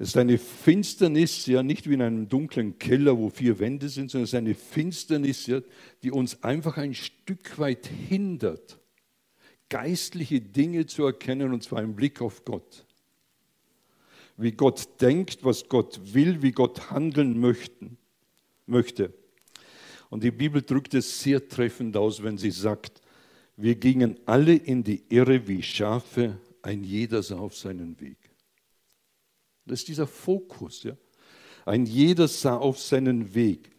Es 0.00 0.08
ist 0.08 0.16
eine 0.16 0.38
Finsternis, 0.38 1.44
ja 1.44 1.62
nicht 1.62 1.86
wie 1.86 1.92
in 1.92 2.00
einem 2.00 2.26
dunklen 2.26 2.78
Keller, 2.78 3.18
wo 3.18 3.28
vier 3.28 3.58
Wände 3.58 3.90
sind, 3.90 4.10
sondern 4.10 4.24
es 4.24 4.30
ist 4.30 4.34
eine 4.34 4.54
Finsternis, 4.54 5.46
ja, 5.46 5.60
die 6.02 6.10
uns 6.10 6.42
einfach 6.42 6.78
ein 6.78 6.94
Stück 6.94 7.58
weit 7.58 7.86
hindert, 7.86 8.78
geistliche 9.68 10.40
Dinge 10.40 10.86
zu 10.86 11.04
erkennen, 11.04 11.52
und 11.52 11.62
zwar 11.62 11.82
im 11.82 11.96
Blick 11.96 12.22
auf 12.22 12.46
Gott. 12.46 12.86
Wie 14.38 14.52
Gott 14.52 14.88
denkt, 15.02 15.44
was 15.44 15.68
Gott 15.68 16.00
will, 16.14 16.40
wie 16.40 16.52
Gott 16.52 16.90
handeln 16.90 17.38
möchten, 17.38 17.98
möchte. 18.64 19.12
Und 20.08 20.24
die 20.24 20.30
Bibel 20.30 20.62
drückt 20.62 20.94
es 20.94 21.20
sehr 21.20 21.46
treffend 21.46 21.94
aus, 21.98 22.22
wenn 22.22 22.38
sie 22.38 22.52
sagt, 22.52 23.02
wir 23.58 23.74
gingen 23.74 24.16
alle 24.24 24.54
in 24.54 24.82
die 24.82 25.02
Irre 25.10 25.46
wie 25.46 25.62
Schafe, 25.62 26.38
ein 26.62 26.84
jeder 26.84 27.22
sah 27.22 27.36
auf 27.36 27.54
seinen 27.54 28.00
Weg. 28.00 28.16
Das 29.66 29.80
ist 29.80 29.88
dieser 29.88 30.06
Fokus. 30.06 30.82
Ja? 30.82 30.92
Ein 31.66 31.86
jeder 31.86 32.28
sah 32.28 32.56
auf 32.56 32.78
seinen 32.78 33.34
Weg. 33.34 33.70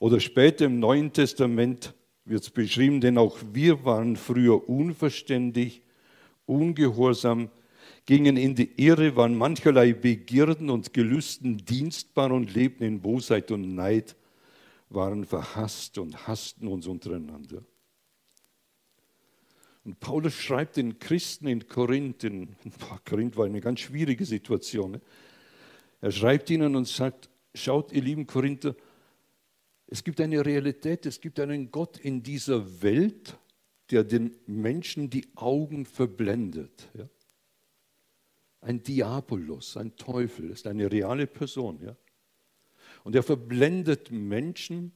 Oder 0.00 0.20
später 0.20 0.66
im 0.66 0.78
Neuen 0.78 1.12
Testament 1.12 1.94
wird 2.24 2.42
es 2.42 2.50
beschrieben, 2.50 3.00
denn 3.00 3.18
auch 3.18 3.38
wir 3.52 3.84
waren 3.84 4.16
früher 4.16 4.68
unverständig, 4.68 5.82
ungehorsam, 6.46 7.50
gingen 8.06 8.36
in 8.36 8.54
die 8.54 8.70
Irre, 8.76 9.16
waren 9.16 9.36
mancherlei 9.36 9.92
Begierden 9.92 10.70
und 10.70 10.94
Gelüsten 10.94 11.58
dienstbar 11.58 12.32
und 12.32 12.54
lebten 12.54 12.84
in 12.84 13.00
Bosheit 13.00 13.50
und 13.50 13.74
Neid, 13.74 14.16
waren 14.88 15.24
verhasst 15.24 15.98
und 15.98 16.26
hassten 16.26 16.68
uns 16.68 16.86
untereinander. 16.86 17.62
Und 19.88 20.00
Paulus 20.00 20.34
schreibt 20.34 20.76
den 20.76 20.98
Christen 20.98 21.46
in 21.46 21.66
Korinth, 21.66 22.22
in, 22.22 22.54
Korinth 23.08 23.38
war 23.38 23.46
eine 23.46 23.62
ganz 23.62 23.80
schwierige 23.80 24.26
Situation. 24.26 24.90
Ne? 24.90 25.00
Er 26.02 26.12
schreibt 26.12 26.50
ihnen 26.50 26.76
und 26.76 26.86
sagt, 26.86 27.30
schaut 27.54 27.90
ihr 27.92 28.02
lieben 28.02 28.26
Korinther, 28.26 28.76
es 29.86 30.04
gibt 30.04 30.20
eine 30.20 30.44
Realität, 30.44 31.06
es 31.06 31.22
gibt 31.22 31.40
einen 31.40 31.70
Gott 31.70 31.96
in 31.96 32.22
dieser 32.22 32.82
Welt, 32.82 33.38
der 33.90 34.04
den 34.04 34.36
Menschen 34.44 35.08
die 35.08 35.26
Augen 35.36 35.86
verblendet. 35.86 36.90
Ja? 36.92 37.08
Ein 38.60 38.82
Diabolos, 38.82 39.78
ein 39.78 39.96
Teufel, 39.96 40.50
ist 40.50 40.66
eine 40.66 40.92
reale 40.92 41.26
Person. 41.26 41.80
Ja? 41.82 41.96
Und 43.04 43.16
er 43.16 43.22
verblendet 43.22 44.10
Menschen, 44.10 44.92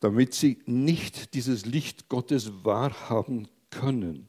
damit 0.00 0.34
sie 0.34 0.58
nicht 0.66 1.34
dieses 1.34 1.66
Licht 1.66 2.08
Gottes 2.08 2.64
wahrhaben 2.64 3.48
können. 3.70 4.28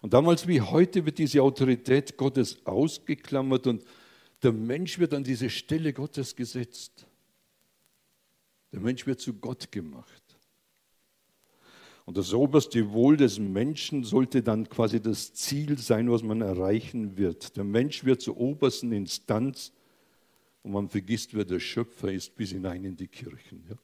Und 0.00 0.14
damals 0.14 0.46
wie 0.46 0.60
heute 0.60 1.04
wird 1.04 1.18
diese 1.18 1.42
Autorität 1.42 2.16
Gottes 2.16 2.64
ausgeklammert 2.66 3.66
und 3.66 3.84
der 4.42 4.52
Mensch 4.52 4.98
wird 4.98 5.14
an 5.14 5.24
diese 5.24 5.50
Stelle 5.50 5.92
Gottes 5.92 6.34
gesetzt. 6.34 7.06
Der 8.72 8.80
Mensch 8.80 9.06
wird 9.06 9.20
zu 9.20 9.34
Gott 9.34 9.70
gemacht. 9.70 10.22
Und 12.04 12.16
das 12.16 12.34
oberste 12.34 12.90
Wohl 12.90 13.16
des 13.16 13.38
Menschen 13.38 14.02
sollte 14.02 14.42
dann 14.42 14.68
quasi 14.68 15.00
das 15.00 15.32
Ziel 15.34 15.78
sein, 15.78 16.10
was 16.10 16.22
man 16.22 16.40
erreichen 16.40 17.16
wird. 17.16 17.56
Der 17.56 17.64
Mensch 17.64 18.04
wird 18.04 18.20
zur 18.20 18.38
obersten 18.38 18.90
Instanz 18.92 19.72
und 20.62 20.72
man 20.72 20.88
vergisst, 20.88 21.34
wer 21.34 21.44
der 21.44 21.60
Schöpfer 21.60 22.12
ist, 22.12 22.34
bis 22.34 22.50
hinein 22.50 22.84
in 22.84 22.96
die 22.96 23.06
Kirchen. 23.06 23.64
Ja? 23.68 23.76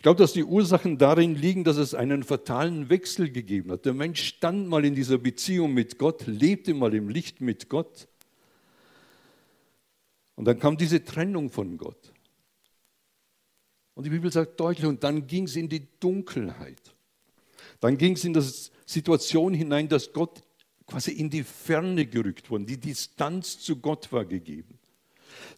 Ich 0.00 0.02
glaube, 0.02 0.16
dass 0.16 0.32
die 0.32 0.44
Ursachen 0.44 0.96
darin 0.96 1.34
liegen, 1.34 1.62
dass 1.62 1.76
es 1.76 1.92
einen 1.92 2.22
fatalen 2.22 2.88
Wechsel 2.88 3.30
gegeben 3.30 3.70
hat. 3.70 3.84
Der 3.84 3.92
Mensch 3.92 4.22
stand 4.22 4.66
mal 4.66 4.82
in 4.86 4.94
dieser 4.94 5.18
Beziehung 5.18 5.74
mit 5.74 5.98
Gott, 5.98 6.26
lebte 6.26 6.72
mal 6.72 6.94
im 6.94 7.10
Licht 7.10 7.42
mit 7.42 7.68
Gott. 7.68 8.08
Und 10.36 10.46
dann 10.46 10.58
kam 10.58 10.78
diese 10.78 11.04
Trennung 11.04 11.50
von 11.50 11.76
Gott. 11.76 12.14
Und 13.92 14.04
die 14.04 14.08
Bibel 14.08 14.32
sagt 14.32 14.58
deutlich, 14.58 14.86
und 14.86 15.04
dann 15.04 15.26
ging 15.26 15.44
es 15.44 15.54
in 15.54 15.68
die 15.68 15.86
Dunkelheit. 16.00 16.80
Dann 17.80 17.98
ging 17.98 18.14
es 18.14 18.24
in 18.24 18.32
die 18.32 18.50
Situation 18.86 19.52
hinein, 19.52 19.86
dass 19.86 20.14
Gott 20.14 20.42
quasi 20.86 21.10
in 21.10 21.28
die 21.28 21.42
Ferne 21.42 22.06
gerückt 22.06 22.50
wurde. 22.50 22.64
Die 22.64 22.80
Distanz 22.80 23.58
zu 23.58 23.76
Gott 23.76 24.10
war 24.10 24.24
gegeben. 24.24 24.78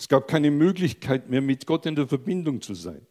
Es 0.01 0.09
gab 0.09 0.27
keine 0.27 0.51
Möglichkeit 0.51 1.31
mehr, 1.31 1.43
mit 1.43 1.65
Gott 1.65 1.87
in 1.87 1.95
der 1.95 2.09
Verbindung 2.09 2.61
zu 2.61 2.75
sein. 2.75 3.07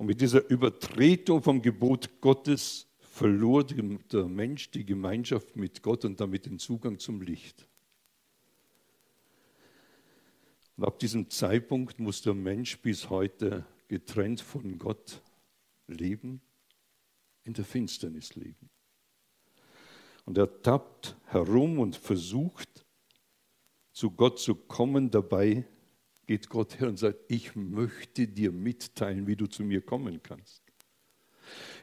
Und 0.00 0.06
mit 0.06 0.22
dieser 0.22 0.48
Übertretung 0.48 1.42
vom 1.42 1.60
Gebot 1.60 2.22
Gottes 2.22 2.86
verlor 3.00 3.64
der 3.64 4.24
Mensch 4.24 4.70
die 4.70 4.86
Gemeinschaft 4.86 5.56
mit 5.56 5.82
Gott 5.82 6.06
und 6.06 6.18
damit 6.18 6.46
den 6.46 6.58
Zugang 6.58 6.98
zum 6.98 7.20
Licht. 7.20 7.68
Und 10.78 10.86
ab 10.86 10.98
diesem 11.00 11.28
Zeitpunkt 11.28 11.98
muss 11.98 12.22
der 12.22 12.32
Mensch 12.32 12.80
bis 12.80 13.10
heute 13.10 13.66
getrennt 13.88 14.40
von 14.40 14.78
Gott 14.78 15.20
leben, 15.86 16.40
in 17.44 17.52
der 17.52 17.66
Finsternis 17.66 18.36
leben. 18.36 18.70
Und 20.24 20.38
er 20.38 20.62
tappt 20.62 21.14
herum 21.26 21.78
und 21.78 21.94
versucht, 21.94 22.86
zu 23.92 24.10
Gott 24.12 24.38
zu 24.38 24.54
kommen. 24.54 25.10
Dabei 25.10 25.66
geht 26.30 26.48
Gott 26.48 26.78
her 26.78 26.86
und 26.86 26.96
sagt, 26.96 27.18
ich 27.26 27.56
möchte 27.56 28.28
dir 28.28 28.52
mitteilen, 28.52 29.26
wie 29.26 29.34
du 29.34 29.48
zu 29.48 29.64
mir 29.64 29.80
kommen 29.80 30.22
kannst. 30.22 30.62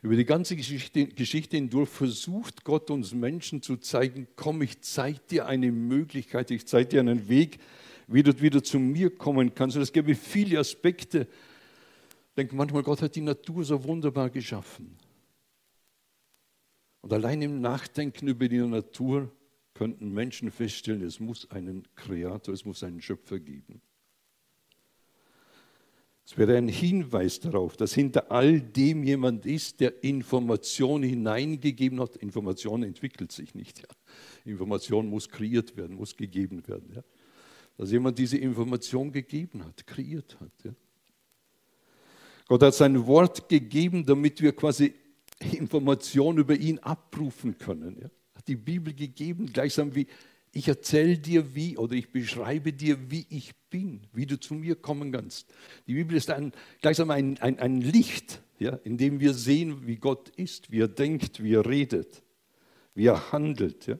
Über 0.01 0.16
die 0.16 0.24
ganze 0.24 0.56
Geschichte, 0.56 1.06
Geschichte 1.06 1.58
hindurch 1.58 1.89
versucht 1.89 2.63
Gott 2.63 2.89
uns 2.89 3.13
Menschen 3.13 3.62
zu 3.62 3.75
zeigen, 3.75 4.25
komm, 4.38 4.62
ich 4.62 4.80
zeige 4.80 5.20
dir 5.30 5.48
eine 5.48 5.70
Möglichkeit, 5.70 6.50
ich 6.50 6.66
zeige 6.66 6.88
dir 6.88 7.01
einen 7.01 7.27
Weg, 7.27 7.60
wie 8.08 8.24
du 8.24 8.39
wieder 8.39 8.63
zu 8.63 8.80
mir 8.80 9.13
kommen 9.13 9.54
kannst. 9.54 9.75
Und 9.75 9.84
es 9.84 9.92
gäbe 9.92 10.16
viele 10.16 10.60
Aspekte. 10.60 11.27
Ich 12.30 12.36
denke 12.38 12.56
manchmal, 12.56 12.84
Gott 12.84 13.01
hat 13.01 13.18
die 13.18 13.22
Natur 13.22 13.66
so 13.66 13.84
wunderbar 13.84 14.30
geschaffen. 14.30 14.98
Und 17.01 17.12
allein 17.12 17.42
im 17.42 17.60
Nachdenken 17.60 18.30
über 18.30 18.48
die 18.48 18.60
Natur 18.60 19.30
könnten 19.74 20.13
Menschen 20.13 20.51
feststellen, 20.51 21.01
es 21.01 21.20
muss 21.20 21.51
einen 21.51 21.86
Kreator, 21.96 22.54
es 22.54 22.63
muss 22.63 22.82
einen 22.82 23.01
Schöpfer 23.01 23.39
geben. 23.39 23.82
Es 26.29 26.38
wäre 26.38 26.57
ein 26.57 26.67
Hinweis 26.67 27.39
darauf, 27.39 27.77
dass 27.77 27.93
hinter 27.93 28.29
all 28.34 28.60
dem 28.60 29.01
jemand 29.03 29.46
ist, 29.46 29.79
der 29.79 30.03
Information 30.03 31.01
hineingegeben 31.01 32.01
hat. 32.01 32.17
Information 32.17 32.84
entwickelt 32.84 33.31
sich 33.31 33.55
nicht. 33.55 33.79
Ja. 33.79 33.88
Information 34.43 35.10
muss 35.10 35.29
kreiert 35.29 35.77
werden, 35.77 35.96
muss 35.96 36.17
gegeben 36.17 36.67
werden. 36.67 36.91
Ja. 36.93 37.03
Dass 37.77 37.91
jemand 37.91 38.19
diese 38.19 38.38
Information 38.38 39.13
gegeben 39.13 39.63
hat, 39.63 39.88
kreiert 39.88 40.38
hat. 40.41 40.51
Ja. 40.65 40.74
Gott 42.50 42.62
hat 42.62 42.74
sein 42.74 43.07
Wort 43.07 43.48
gegeben, 43.48 44.05
damit 44.05 44.41
wir 44.41 44.51
quasi 44.51 44.93
Information 45.53 46.39
über 46.39 46.55
ihn 46.57 46.79
abrufen 46.79 47.57
können. 47.57 48.00
Ja. 48.01 48.10
Hat 48.34 48.46
die 48.50 48.57
Bibel 48.57 48.93
gegeben, 48.93 49.46
gleichsam 49.53 49.96
wie 49.96 50.07
ich 50.51 50.68
erzähle 50.68 51.18
dir 51.18 51.56
wie 51.56 51.77
oder 51.77 51.94
ich 51.94 52.12
beschreibe 52.12 52.74
dir, 52.74 53.12
wie 53.12 53.25
ich 53.30 53.54
bin, 53.70 54.01
wie 54.13 54.25
du 54.25 54.39
zu 54.39 54.54
mir 54.54 54.75
kommen 54.75 55.12
kannst. 55.12 55.54
Die 55.88 55.94
Bibel 55.94 56.16
ist 56.16 56.30
ein, 56.30 56.51
gleichsam 56.82 57.12
ein, 57.12 57.38
ein, 57.39 57.60
ein 57.60 57.82
Licht, 57.82 58.42
ja, 58.60 58.80
in 58.84 58.98
dem 58.98 59.20
wir 59.20 59.34
sehen, 59.34 59.86
wie 59.86 59.98
Gott 59.98 60.30
ist, 60.30 60.72
wie 60.72 60.82
er 60.82 60.88
denkt, 60.88 61.44
wie 61.44 61.54
er 61.54 61.66
redet, 61.66 62.24
wie 62.96 63.06
er 63.06 63.32
handelt. 63.32 63.88
Ja. 63.88 64.00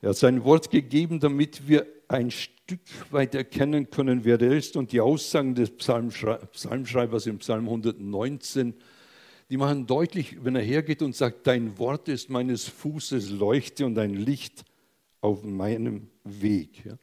Er 0.00 0.10
hat 0.10 0.16
sein 0.16 0.44
Wort 0.44 0.70
gegeben, 0.70 1.20
damit 1.20 1.66
wir 1.66 1.86
ein 2.06 2.30
Stück 2.30 2.80
weit 3.10 3.34
erkennen 3.34 3.90
können, 3.90 4.24
wer 4.24 4.40
er 4.40 4.56
ist. 4.56 4.76
Und 4.76 4.92
die 4.92 5.00
Aussagen 5.00 5.54
des 5.54 5.70
Psalmschreibers 5.70 7.26
im 7.26 7.38
Psalm 7.38 7.64
119, 7.64 8.74
die 9.50 9.56
machen 9.56 9.86
deutlich, 9.86 10.44
wenn 10.44 10.54
er 10.54 10.62
hergeht 10.62 11.02
und 11.02 11.16
sagt, 11.16 11.46
dein 11.46 11.78
Wort 11.78 12.08
ist 12.08 12.30
meines 12.30 12.68
Fußes 12.68 13.30
Leuchte 13.30 13.86
und 13.86 13.98
ein 13.98 14.14
Licht 14.14 14.64
auf 15.20 15.42
meinem 15.42 16.10
Weg. 16.24 16.84
Ja. 16.84 16.98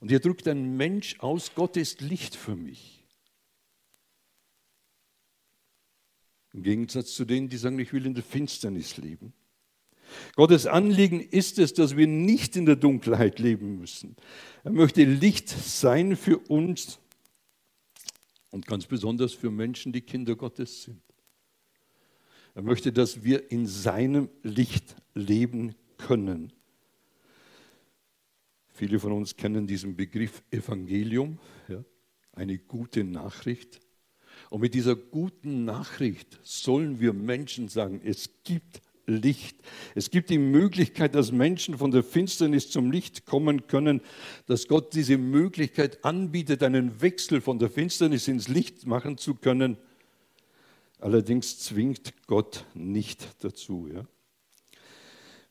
Und 0.00 0.08
hier 0.08 0.20
drückt 0.20 0.46
ein 0.48 0.76
Mensch 0.76 1.18
aus, 1.20 1.54
Gott 1.54 1.76
ist 1.76 2.00
Licht 2.00 2.36
für 2.36 2.56
mich. 2.56 3.04
Im 6.52 6.62
Gegensatz 6.62 7.14
zu 7.14 7.24
denen, 7.24 7.48
die 7.48 7.56
sagen, 7.56 7.78
ich 7.78 7.92
will 7.92 8.06
in 8.06 8.14
der 8.14 8.22
Finsternis 8.22 8.96
leben. 8.96 9.32
Gottes 10.36 10.66
Anliegen 10.66 11.20
ist 11.20 11.58
es, 11.58 11.74
dass 11.74 11.96
wir 11.96 12.06
nicht 12.06 12.56
in 12.56 12.66
der 12.66 12.76
Dunkelheit 12.76 13.38
leben 13.38 13.78
müssen. 13.78 14.16
Er 14.62 14.70
möchte 14.70 15.04
Licht 15.04 15.48
sein 15.48 16.16
für 16.16 16.38
uns 16.38 16.98
und 18.50 18.66
ganz 18.66 18.86
besonders 18.86 19.32
für 19.32 19.50
Menschen, 19.50 19.92
die 19.92 20.02
Kinder 20.02 20.36
Gottes 20.36 20.84
sind. 20.84 21.02
Er 22.54 22.62
möchte, 22.62 22.92
dass 22.92 23.24
wir 23.24 23.50
in 23.50 23.66
seinem 23.66 24.28
Licht 24.42 24.94
leben 25.14 25.74
können. 25.96 26.52
Viele 28.76 28.98
von 28.98 29.12
uns 29.12 29.36
kennen 29.36 29.68
diesen 29.68 29.94
Begriff 29.94 30.42
Evangelium, 30.50 31.38
ja, 31.68 31.84
eine 32.32 32.58
gute 32.58 33.04
Nachricht. 33.04 33.80
Und 34.50 34.62
mit 34.62 34.74
dieser 34.74 34.96
guten 34.96 35.64
Nachricht 35.64 36.40
sollen 36.42 36.98
wir 36.98 37.12
Menschen 37.12 37.68
sagen, 37.68 38.00
es 38.04 38.42
gibt 38.42 38.82
Licht. 39.06 39.56
Es 39.94 40.10
gibt 40.10 40.28
die 40.28 40.38
Möglichkeit, 40.38 41.14
dass 41.14 41.30
Menschen 41.30 41.78
von 41.78 41.92
der 41.92 42.02
Finsternis 42.02 42.68
zum 42.70 42.90
Licht 42.90 43.26
kommen 43.26 43.68
können, 43.68 44.00
dass 44.46 44.66
Gott 44.66 44.92
diese 44.94 45.18
Möglichkeit 45.18 46.04
anbietet, 46.04 46.64
einen 46.64 47.00
Wechsel 47.00 47.40
von 47.40 47.60
der 47.60 47.70
Finsternis 47.70 48.26
ins 48.26 48.48
Licht 48.48 48.86
machen 48.86 49.18
zu 49.18 49.34
können. 49.34 49.76
Allerdings 50.98 51.60
zwingt 51.60 52.26
Gott 52.26 52.66
nicht 52.74 53.44
dazu. 53.44 53.88
Ja. 53.92 54.04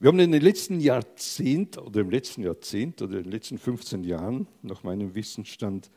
Wir 0.03 0.09
haben 0.09 0.19
in 0.19 0.33
den 0.33 0.41
letzten 0.41 0.81
Jahrzehnt 0.81 1.77
oder 1.77 2.01
im 2.01 2.09
letzten 2.09 2.43
Jahrzehnt 2.43 3.01
oder 3.01 3.19
in 3.19 3.23
den 3.23 3.31
letzten 3.31 3.57
15 3.57 4.03
Jahren, 4.03 4.49
nach 4.61 4.83
meinem 4.83 5.15
Wissensstand, 5.15 5.89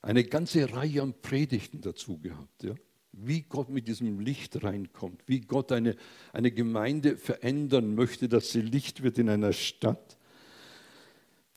eine 0.00 0.24
ganze 0.24 0.72
Reihe 0.72 1.02
an 1.02 1.12
Predigten 1.20 1.82
dazu 1.82 2.16
gehabt. 2.16 2.62
Ja? 2.62 2.74
wie 3.12 3.42
Gott 3.42 3.68
mit 3.68 3.86
diesem 3.86 4.18
Licht 4.18 4.64
reinkommt, 4.64 5.24
wie 5.26 5.42
Gott 5.42 5.72
eine, 5.72 5.94
eine 6.32 6.52
Gemeinde 6.52 7.18
verändern 7.18 7.94
möchte, 7.94 8.30
dass 8.30 8.50
sie 8.50 8.62
Licht 8.62 9.02
wird 9.02 9.18
in 9.18 9.28
einer 9.28 9.52
Stadt. 9.52 10.16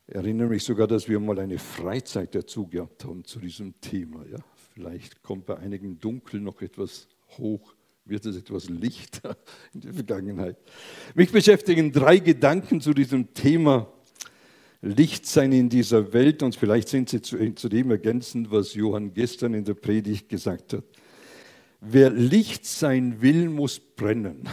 Ich 0.08 0.16
erinnere 0.16 0.50
mich 0.50 0.66
sogar, 0.66 0.88
dass 0.88 1.08
wir 1.08 1.22
mal 1.22 1.40
eine 1.40 1.58
Freizeit 1.58 2.36
dazu 2.36 2.68
gehabt 2.68 3.06
haben 3.06 3.24
zu 3.24 3.40
diesem 3.40 3.80
Thema. 3.80 4.26
Ja. 4.30 4.40
Vielleicht 4.74 5.24
kommt 5.24 5.46
bei 5.46 5.56
einigen 5.56 6.02
Dunkel 6.02 6.42
noch 6.42 6.62
etwas 6.62 7.08
hoch, 7.38 7.76
wird 8.06 8.26
es 8.26 8.38
etwas 8.38 8.70
lichter 8.70 9.38
in 9.74 9.82
der 9.82 9.94
Vergangenheit. 9.94 10.58
Mich 11.16 11.32
beschäftigen 11.32 11.92
drei 11.92 12.20
Gedanken 12.20 12.82
zu 12.82 12.94
diesem 12.94 13.34
Thema 13.34 13.92
Licht 14.82 15.26
sein 15.26 15.52
in 15.52 15.70
dieser 15.70 16.14
Welt 16.14 16.44
und 16.44 16.56
vielleicht 16.56 16.90
sind 16.90 17.10
sie 17.10 17.22
zu, 17.22 17.56
zu 17.56 17.70
dem 17.70 17.90
ergänzend, 17.90 18.52
was 18.52 18.76
Johann 18.76 19.14
gestern 19.14 19.56
in 19.56 19.64
der 19.64 19.74
Predigt 19.74 20.30
gesagt 20.30 20.74
hat. 20.74 20.84
Wer 21.82 22.12
Licht 22.12 22.66
sein 22.66 23.22
will, 23.22 23.50
muss 23.50 23.80
brennen. 23.80 24.48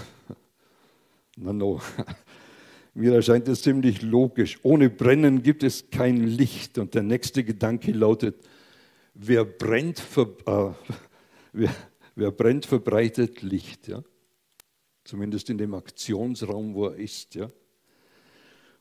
Na 1.37 1.53
no. 1.53 1.81
Mir 2.95 3.15
erscheint 3.15 3.49
es 3.49 3.63
ziemlich 3.63 4.03
logisch. 4.03 4.59
Ohne 4.63 4.91
Brennen 4.91 5.43
gibt 5.43 5.63
es 5.63 5.91
kein 5.91 6.27
Licht. 6.27 6.77
Und 6.77 6.95
der 6.95 7.03
nächste 7.03 7.43
Gedanke 7.43 7.93
lautet, 7.93 8.37
wer 9.15 9.47
brennt, 9.47 9.99
ver, 9.99 10.29
äh, 10.47 10.73
wer, 11.55 11.75
wer 12.15 12.31
brennt 12.31 12.67
verbreitet 12.67 13.43
Licht. 13.43 13.89
Ja? 13.89 14.03
Zumindest 15.05 15.51
in 15.51 15.59
dem 15.59 15.75
Aktionsraum, 15.75 16.75
wo 16.75 16.87
er 16.87 16.97
ist. 16.97 17.35
Ja? 17.35 17.49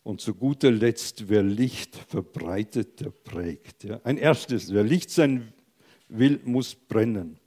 Und 0.03 0.21
zu 0.21 0.33
guter 0.33 0.71
Letzt, 0.71 1.29
wer 1.29 1.43
Licht 1.43 1.95
verbreitet, 1.95 2.99
der 2.99 3.11
prägt. 3.11 3.83
Ja? 3.83 4.01
Ein 4.03 4.17
erstes, 4.17 4.73
wer 4.73 4.83
Licht 4.83 5.09
sein 5.09 5.53
will, 6.07 6.39
muss 6.43 6.75
brennen. 6.75 7.37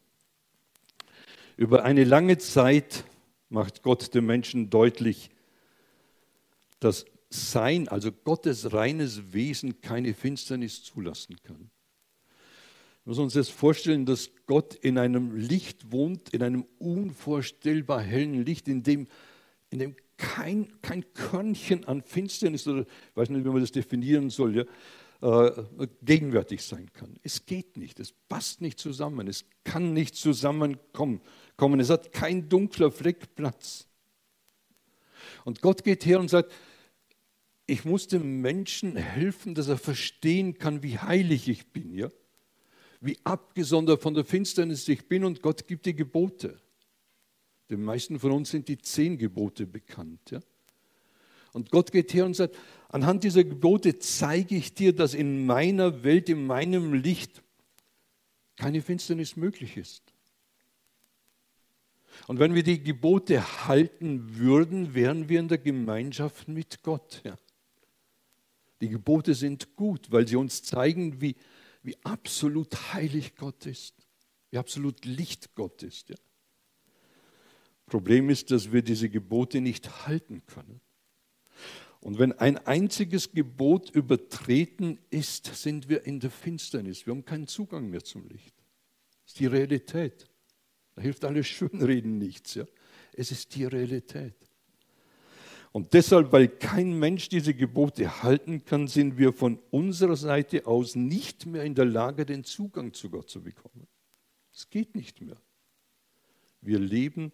Über 1.56 1.84
eine 1.84 2.04
lange 2.04 2.38
Zeit 2.38 3.04
macht 3.48 3.82
Gott 3.82 4.14
dem 4.14 4.26
Menschen 4.26 4.70
deutlich, 4.70 5.30
dass 6.80 7.06
sein, 7.30 7.88
also 7.88 8.12
Gottes 8.12 8.72
reines 8.72 9.32
Wesen, 9.32 9.80
keine 9.80 10.14
Finsternis 10.14 10.82
zulassen 10.82 11.36
kann. 11.42 11.70
Wir 13.04 13.10
müssen 13.10 13.24
uns 13.24 13.34
jetzt 13.34 13.50
vorstellen, 13.50 14.06
dass 14.06 14.30
Gott 14.46 14.76
in 14.76 14.96
einem 14.96 15.36
Licht 15.36 15.92
wohnt, 15.92 16.30
in 16.30 16.42
einem 16.42 16.64
unvorstellbar 16.78 18.00
hellen 18.00 18.44
Licht, 18.46 18.66
in 18.66 18.82
dem, 18.82 19.08
in 19.68 19.78
dem 19.78 19.96
kein, 20.16 20.72
kein 20.80 21.12
Körnchen 21.12 21.84
an 21.84 22.00
Finsternis, 22.00 22.66
oder 22.66 22.80
ich 22.82 23.16
weiß 23.16 23.28
nicht, 23.28 23.44
wie 23.44 23.50
man 23.50 23.60
das 23.60 23.72
definieren 23.72 24.30
soll, 24.30 24.56
ja, 24.56 24.64
äh, 25.20 25.86
gegenwärtig 26.02 26.62
sein 26.62 26.90
kann. 26.94 27.18
Es 27.22 27.44
geht 27.44 27.76
nicht, 27.76 28.00
es 28.00 28.12
passt 28.12 28.62
nicht 28.62 28.78
zusammen, 28.78 29.28
es 29.28 29.44
kann 29.64 29.92
nicht 29.92 30.14
zusammenkommen. 30.14 31.20
Es 31.78 31.90
hat 31.90 32.10
kein 32.10 32.48
dunkler 32.48 32.90
Fleck 32.90 33.34
Platz. 33.34 33.86
Und 35.44 35.60
Gott 35.60 35.84
geht 35.84 36.06
her 36.06 36.20
und 36.20 36.30
sagt, 36.30 36.52
ich 37.66 37.84
muss 37.84 38.06
dem 38.06 38.40
Menschen 38.40 38.96
helfen, 38.96 39.54
dass 39.54 39.68
er 39.68 39.78
verstehen 39.78 40.56
kann, 40.56 40.82
wie 40.82 40.98
heilig 40.98 41.48
ich 41.48 41.66
bin, 41.66 41.94
ja? 41.94 42.08
Wie 43.04 43.18
abgesondert 43.24 44.00
von 44.00 44.14
der 44.14 44.24
Finsternis 44.24 44.88
ich 44.88 45.06
bin 45.06 45.24
und 45.24 45.42
Gott 45.42 45.66
gibt 45.66 45.84
die 45.84 45.94
Gebote. 45.94 46.58
Den 47.68 47.82
meisten 47.82 48.18
von 48.18 48.32
uns 48.32 48.50
sind 48.50 48.66
die 48.68 48.78
zehn 48.78 49.18
Gebote 49.18 49.66
bekannt. 49.66 50.30
Ja? 50.30 50.40
Und 51.52 51.70
Gott 51.70 51.92
geht 51.92 52.14
her 52.14 52.24
und 52.24 52.34
sagt, 52.34 52.56
anhand 52.88 53.24
dieser 53.24 53.44
Gebote 53.44 53.98
zeige 53.98 54.56
ich 54.56 54.74
dir, 54.74 54.94
dass 54.94 55.12
in 55.12 55.44
meiner 55.44 56.02
Welt, 56.02 56.30
in 56.30 56.46
meinem 56.46 56.94
Licht 56.94 57.42
keine 58.56 58.80
Finsternis 58.80 59.36
möglich 59.36 59.76
ist. 59.76 60.02
Und 62.26 62.38
wenn 62.38 62.54
wir 62.54 62.62
die 62.62 62.82
Gebote 62.82 63.66
halten 63.66 64.36
würden, 64.38 64.94
wären 64.94 65.28
wir 65.28 65.40
in 65.40 65.48
der 65.48 65.58
Gemeinschaft 65.58 66.48
mit 66.48 66.82
Gott. 66.82 67.20
Ja. 67.24 67.36
Die 68.80 68.88
Gebote 68.88 69.34
sind 69.34 69.76
gut, 69.76 70.10
weil 70.10 70.26
sie 70.26 70.36
uns 70.36 70.62
zeigen, 70.62 71.20
wie, 71.20 71.36
wie 71.84 71.96
absolut 72.02 72.94
heilig 72.94 73.36
Gott 73.36 73.66
ist, 73.66 73.94
wie 74.50 74.58
absolut 74.58 75.04
Licht 75.04 75.54
Gott 75.54 75.82
ist. 75.82 76.08
Ja. 76.08 76.16
Problem 77.86 78.30
ist, 78.30 78.50
dass 78.50 78.72
wir 78.72 78.82
diese 78.82 79.10
Gebote 79.10 79.60
nicht 79.60 80.06
halten 80.06 80.44
können. 80.46 80.80
Und 82.00 82.18
wenn 82.18 82.32
ein 82.32 82.58
einziges 82.58 83.32
Gebot 83.32 83.90
übertreten 83.90 84.98
ist, 85.10 85.46
sind 85.54 85.88
wir 85.88 86.04
in 86.04 86.20
der 86.20 86.30
Finsternis. 86.30 87.06
Wir 87.06 87.12
haben 87.12 87.24
keinen 87.24 87.46
Zugang 87.46 87.88
mehr 87.88 88.02
zum 88.02 88.26
Licht. 88.28 88.54
Das 89.22 89.32
ist 89.32 89.40
die 89.40 89.46
Realität. 89.46 90.28
Da 90.94 91.02
hilft 91.02 91.24
alles 91.24 91.46
Schönreden 91.46 92.18
nichts. 92.18 92.54
Ja? 92.54 92.64
Es 93.12 93.30
ist 93.30 93.54
die 93.54 93.64
Realität. 93.64 94.34
Und 95.74 95.92
deshalb, 95.92 96.30
weil 96.30 96.46
kein 96.46 96.96
Mensch 97.00 97.28
diese 97.28 97.52
Gebote 97.52 98.22
halten 98.22 98.64
kann, 98.64 98.86
sind 98.86 99.18
wir 99.18 99.32
von 99.32 99.58
unserer 99.72 100.14
Seite 100.14 100.68
aus 100.68 100.94
nicht 100.94 101.46
mehr 101.46 101.64
in 101.64 101.74
der 101.74 101.84
Lage, 101.84 102.24
den 102.24 102.44
Zugang 102.44 102.92
zu 102.92 103.10
Gott 103.10 103.28
zu 103.28 103.42
bekommen. 103.42 103.88
Es 104.54 104.70
geht 104.70 104.94
nicht 104.94 105.20
mehr. 105.20 105.36
Wir 106.60 106.78
leben 106.78 107.32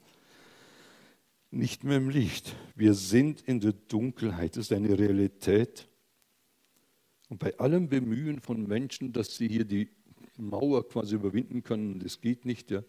nicht 1.50 1.84
mehr 1.84 1.98
im 1.98 2.08
Licht. 2.08 2.56
Wir 2.74 2.94
sind 2.94 3.42
in 3.42 3.60
der 3.60 3.74
Dunkelheit. 3.74 4.56
Das 4.56 4.70
ist 4.70 4.72
eine 4.72 4.98
Realität. 4.98 5.86
Und 7.28 7.40
bei 7.40 7.58
allem 7.58 7.90
Bemühen 7.90 8.40
von 8.40 8.66
Menschen, 8.66 9.12
dass 9.12 9.36
sie 9.36 9.48
hier 9.48 9.66
die 9.66 9.90
Mauer 10.38 10.88
quasi 10.88 11.14
überwinden 11.16 11.62
können, 11.62 11.98
das 11.98 12.22
geht 12.22 12.46
nicht, 12.46 12.70
ja, 12.70 12.82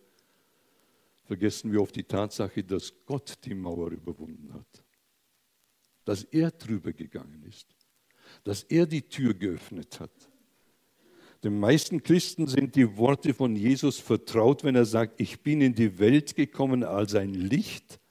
vergessen 1.26 1.74
wir 1.74 1.82
oft 1.82 1.98
die 1.98 2.06
Tatsache, 2.06 2.64
dass 2.64 2.94
Gott 3.06 3.38
die 3.44 3.54
Mauer 3.54 3.92
überwunden 3.92 4.54
hat 4.54 4.86
dass 6.12 6.24
er 6.24 6.52
drüber 6.52 6.92
gegangen 6.92 7.42
ist, 7.48 7.68
dass 8.44 8.64
er 8.64 8.86
die 8.86 9.04
Tür 9.04 9.34
geöffnet 9.34 10.02
hat. 10.02 10.12
Den 11.42 11.58
meisten 11.58 12.04
Christen 12.04 12.48
sind 12.48 12.76
die 12.76 12.98
Worte 12.98 13.34
von 13.34 13.56
Jesus 13.56 13.98
vertraut, 13.98 14.66
wenn 14.66 14.76
er 14.76 14.84
sagt, 14.84 15.22
ich 15.22 15.40
bin 15.40 15.62
in 15.62 15.74
die 15.74 16.00
Welt 16.00 16.36
gekommen 16.36 16.84
als 16.84 17.16
ein 17.16 17.34
Licht, 17.34 18.02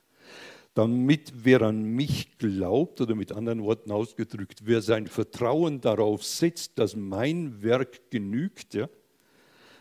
damit 0.72 1.44
wer 1.44 1.60
an 1.60 1.82
mich 1.82 2.38
glaubt, 2.38 3.02
oder 3.02 3.14
mit 3.14 3.32
anderen 3.32 3.62
Worten 3.64 3.90
ausgedrückt, 3.90 4.60
wer 4.64 4.80
sein 4.80 5.06
Vertrauen 5.06 5.82
darauf 5.82 6.24
setzt, 6.24 6.78
dass 6.78 6.96
mein 6.96 7.62
Werk 7.62 8.10
genügt, 8.10 8.72
ja, 8.72 8.88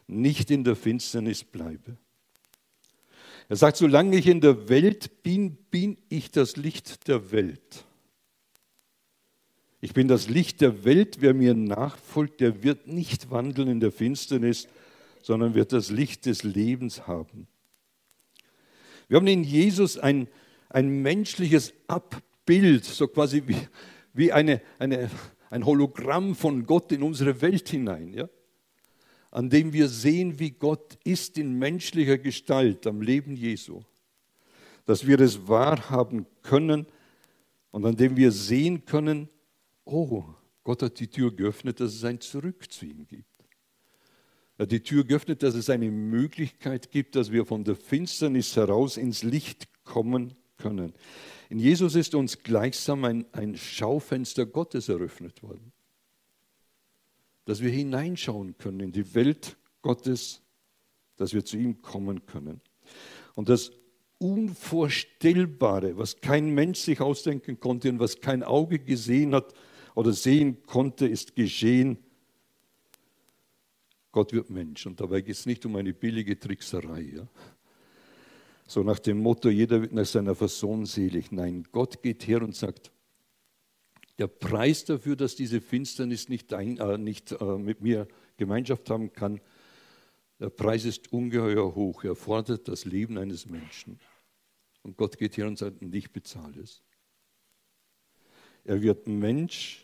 nicht 0.08 0.52
in 0.52 0.66
der 0.66 0.76
Finsternis 0.76 1.46
bleibe. 1.46 1.96
Er 3.48 3.56
sagt, 3.56 3.78
solange 3.78 4.18
ich 4.18 4.28
in 4.28 4.42
der 4.42 4.68
Welt 4.68 5.24
bin, 5.24 5.56
bin 5.72 5.98
ich 6.10 6.32
das 6.32 6.58
Licht 6.58 7.08
der 7.08 7.32
Welt. 7.32 7.86
Ich 9.82 9.94
bin 9.94 10.08
das 10.08 10.28
Licht 10.28 10.62
der 10.62 10.84
Welt. 10.84 11.18
Wer 11.22 11.34
mir 11.34 11.54
nachfolgt, 11.54 12.42
der 12.42 12.64
wird 12.64 12.88
nicht 12.88 13.32
wandeln 13.32 13.70
in 13.70 13.80
der 13.80 13.92
Finsternis, 13.92 14.68
sondern 15.22 15.54
wird 15.54 15.72
das 15.72 15.90
Licht 15.90 16.26
des 16.26 16.44
Lebens 16.44 17.08
haben. 17.08 17.48
Wir 19.08 19.18
haben 19.18 19.28
in 19.28 19.44
Jesus 19.44 19.98
ein, 19.98 20.28
ein 20.70 21.02
menschliches 21.02 21.74
Abbild, 21.88 22.84
so 22.84 23.08
quasi 23.08 23.44
wie, 23.48 23.58
wie 24.14 24.32
eine, 24.34 24.62
eine, 24.80 25.10
ein 25.50 25.66
Hologramm 25.66 26.36
von 26.36 26.66
Gott 26.66 26.92
in 26.92 27.02
unsere 27.02 27.42
Welt 27.42 27.70
hinein, 27.70 28.14
ja? 28.14 28.30
an 29.32 29.50
dem 29.50 29.74
wir 29.74 29.88
sehen, 29.88 30.40
wie 30.40 30.52
Gott 30.52 30.98
ist 31.04 31.38
in 31.38 31.58
menschlicher 31.58 32.18
Gestalt 32.18 32.86
am 32.86 33.02
Leben 33.02 33.36
Jesu. 33.36 33.82
Dass 34.86 35.08
wir 35.08 35.20
es 35.20 35.48
wahrhaben 35.48 36.26
können 36.42 36.86
und 37.72 37.86
an 37.86 37.96
dem 37.96 38.18
wir 38.18 38.32
sehen 38.32 38.86
können, 38.86 39.30
oh, 39.92 40.24
Gott 40.64 40.84
hat 40.84 41.00
die 41.00 41.08
Tür 41.08 41.36
geöffnet, 41.36 41.80
dass 41.80 41.94
es 41.94 42.04
ein 42.04 42.22
Zurück 42.22 42.72
zu 42.72 42.86
ihm 42.86 43.08
gibt. 43.08 43.26
Er 44.58 44.64
hat 44.64 44.72
die 44.72 44.84
Tür 44.84 45.06
geöffnet, 45.06 45.42
dass 45.42 45.56
es 45.56 45.70
eine 45.70 45.90
Möglichkeit 45.90 46.92
gibt, 46.92 47.16
dass 47.16 47.32
wir 47.32 47.46
von 47.46 47.64
der 47.64 47.76
Finsternis 47.76 48.56
heraus 48.56 48.98
ins 48.98 49.24
Licht 49.24 49.70
kommen 49.86 50.36
können. 50.58 50.94
In 51.50 51.60
Jesus 51.60 51.96
ist 51.96 52.14
uns 52.14 52.44
gleichsam 52.44 53.06
ein, 53.06 53.26
ein 53.32 53.56
Schaufenster 53.56 54.46
Gottes 54.46 54.90
eröffnet 54.90 55.42
worden, 55.42 55.72
dass 57.46 57.62
wir 57.62 57.72
hineinschauen 57.72 58.58
können 58.58 58.82
in 58.82 58.92
die 58.92 59.16
Welt 59.16 59.58
Gottes, 59.82 60.42
dass 61.16 61.34
wir 61.34 61.46
zu 61.46 61.58
ihm 61.58 61.82
kommen 61.82 62.26
können. 62.26 62.62
Und 63.36 63.50
das 63.50 63.72
Unvorstellbare, 64.20 65.98
was 65.98 66.20
kein 66.20 66.50
Mensch 66.50 66.80
sich 66.80 67.00
ausdenken 67.00 67.60
konnte 67.62 67.90
und 67.90 68.00
was 68.00 68.20
kein 68.20 68.44
Auge 68.44 68.80
gesehen 68.80 69.34
hat, 69.34 69.54
oder 69.96 70.14
sehen 70.14 70.64
konnte, 70.66 71.08
ist 71.08 71.36
geschehen. 71.36 71.98
Gott 74.12 74.34
wird 74.34 74.50
Mensch. 74.50 74.86
Und 74.86 75.00
dabei 75.00 75.22
geht 75.22 75.36
es 75.36 75.46
nicht 75.46 75.66
um 75.66 75.76
eine 75.76 75.94
billige 75.94 76.40
Trickserei. 76.40 77.02
Ja? 77.02 77.28
So 78.68 78.84
nach 78.84 79.00
dem 79.00 79.20
Motto, 79.20 79.50
jeder 79.50 79.82
wird 79.82 79.94
nach 79.94 80.06
seiner 80.06 80.36
Person 80.36 80.86
selig. 80.86 81.32
Nein, 81.32 81.68
Gott 81.72 82.02
geht 82.02 82.28
her 82.28 82.42
und 82.42 82.56
sagt, 82.56 82.92
der 84.18 84.28
Preis 84.28 84.84
dafür, 84.86 85.16
dass 85.16 85.36
diese 85.36 85.62
Finsternis 85.62 86.28
nicht, 86.28 86.54
ein, 86.54 86.78
äh, 86.78 86.98
nicht 86.98 87.32
äh, 87.32 87.58
mit 87.58 87.82
mir 87.82 88.08
Gemeinschaft 88.38 88.90
haben 88.90 89.14
kann, 89.14 89.40
Der 90.40 90.50
Preis 90.50 90.86
ist 90.86 91.12
ungeheuer 91.12 91.76
hoch. 91.76 92.04
Er 92.04 92.16
fordert 92.16 92.68
das 92.68 92.86
Leben 92.86 93.18
eines 93.18 93.46
Menschen. 93.46 94.00
Und 94.84 94.96
Gott 94.96 95.18
geht 95.18 95.36
hier 95.36 95.48
und 95.48 95.58
sagt, 95.58 95.82
und 95.82 95.94
ich 95.94 96.12
bezahle 96.12 96.62
es. 96.62 96.82
Er 98.70 98.84
wird 98.84 99.08
Mensch. 99.08 99.84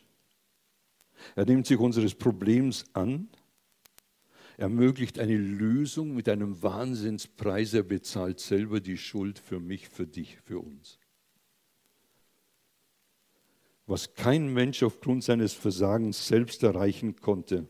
Er 1.36 1.48
nimmt 1.48 1.66
sich 1.66 1.80
unseres 1.80 2.14
Problems 2.14 2.86
an. 2.94 3.30
Er 4.58 4.66
ermöglicht 4.66 5.18
eine 5.18 5.36
Lösung 5.36 6.14
mit 6.14 6.30
einem 6.30 6.62
Wahnsinnspreis. 6.62 7.74
Er 7.74 7.82
bezahlt 7.82 8.40
selber 8.40 8.80
die 8.80 9.00
Schuld 9.00 9.40
für 9.40 9.60
mich, 9.60 9.90
für 9.90 10.06
dich, 10.06 10.38
für 10.38 10.60
uns. 10.60 11.00
Was 13.88 14.14
kein 14.14 14.54
Mensch 14.54 14.84
aufgrund 14.84 15.24
seines 15.24 15.54
Versagens 15.54 16.28
selbst 16.28 16.62
erreichen 16.62 17.16
konnte, 17.16 17.68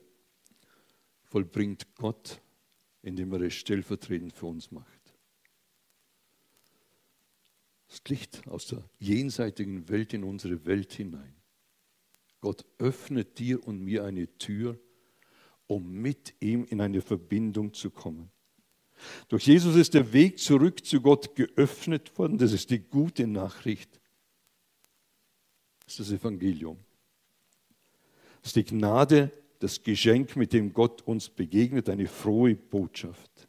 vollbringt 1.23 1.95
Gott, 1.95 2.41
indem 3.03 3.31
er 3.31 3.39
es 3.43 3.53
stellvertretend 3.53 4.33
für 4.33 4.47
uns 4.47 4.69
macht. 4.69 4.94
Das 7.95 8.09
Licht 8.09 8.45
aus 8.49 8.67
der 8.67 8.83
jenseitigen 8.99 9.87
Welt 9.87 10.13
in 10.13 10.25
unsere 10.25 10.65
Welt 10.65 10.91
hinein. 10.91 11.33
Gott 12.41 12.65
öffnet 12.77 13.39
dir 13.39 13.65
und 13.65 13.79
mir 13.79 14.03
eine 14.03 14.27
Tür, 14.37 14.77
um 15.67 15.93
mit 15.93 16.35
ihm 16.41 16.65
in 16.65 16.81
eine 16.81 17.01
Verbindung 17.01 17.73
zu 17.73 17.89
kommen. 17.89 18.29
Durch 19.29 19.47
Jesus 19.47 19.77
ist 19.77 19.93
der 19.93 20.11
Weg 20.11 20.39
zurück 20.39 20.85
zu 20.85 20.99
Gott 20.99 21.35
geöffnet 21.35 22.17
worden. 22.17 22.37
Das 22.37 22.51
ist 22.51 22.69
die 22.69 22.79
gute 22.79 23.27
Nachricht. 23.27 24.01
Das 25.85 25.97
ist 25.97 26.11
das 26.11 26.19
Evangelium. 26.19 26.77
Das 28.41 28.49
ist 28.49 28.57
die 28.57 28.65
Gnade, 28.65 29.31
das 29.59 29.81
Geschenk, 29.83 30.35
mit 30.35 30.51
dem 30.51 30.73
Gott 30.73 31.01
uns 31.03 31.29
begegnet, 31.29 31.87
eine 31.87 32.07
frohe 32.07 32.55
Botschaft. 32.55 33.47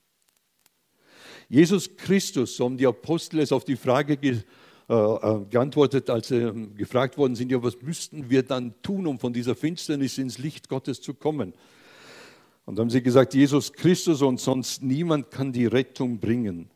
Jesus 1.49 1.97
Christus, 1.97 2.57
so 2.57 2.65
haben 2.65 2.77
die 2.77 2.87
Apostel 2.87 3.41
es 3.41 3.53
auf 3.53 3.65
die 3.65 3.77
Frage 3.77 4.17
ge, 4.17 4.41
äh, 4.89 4.95
äh, 4.95 5.45
geantwortet, 5.51 6.11
als 6.11 6.29
sie 6.29 6.37
ähm, 6.37 6.75
gefragt 6.77 7.19
worden 7.19 7.35
sind, 7.35 7.51
ja, 7.51 7.63
was 7.63 7.81
müssten 7.83 8.31
wir 8.31 8.43
dann 8.43 8.75
tun, 8.83 9.07
um 9.07 9.19
von 9.19 9.33
dieser 9.33 9.55
Finsternis 9.55 10.19
ins 10.19 10.39
Licht 10.39 10.69
Gottes 10.69 11.01
zu 11.01 11.15
kommen? 11.15 11.55
Und 12.65 12.79
haben 12.79 12.91
sie 12.91 13.03
gesagt, 13.03 13.35
Jesus 13.35 13.73
Christus 13.73 14.23
und 14.23 14.41
sonst 14.41 14.83
niemand 14.83 15.31
kann 15.31 15.53
die 15.53 15.67
Rettung 15.67 16.19
bringen. 16.19 16.69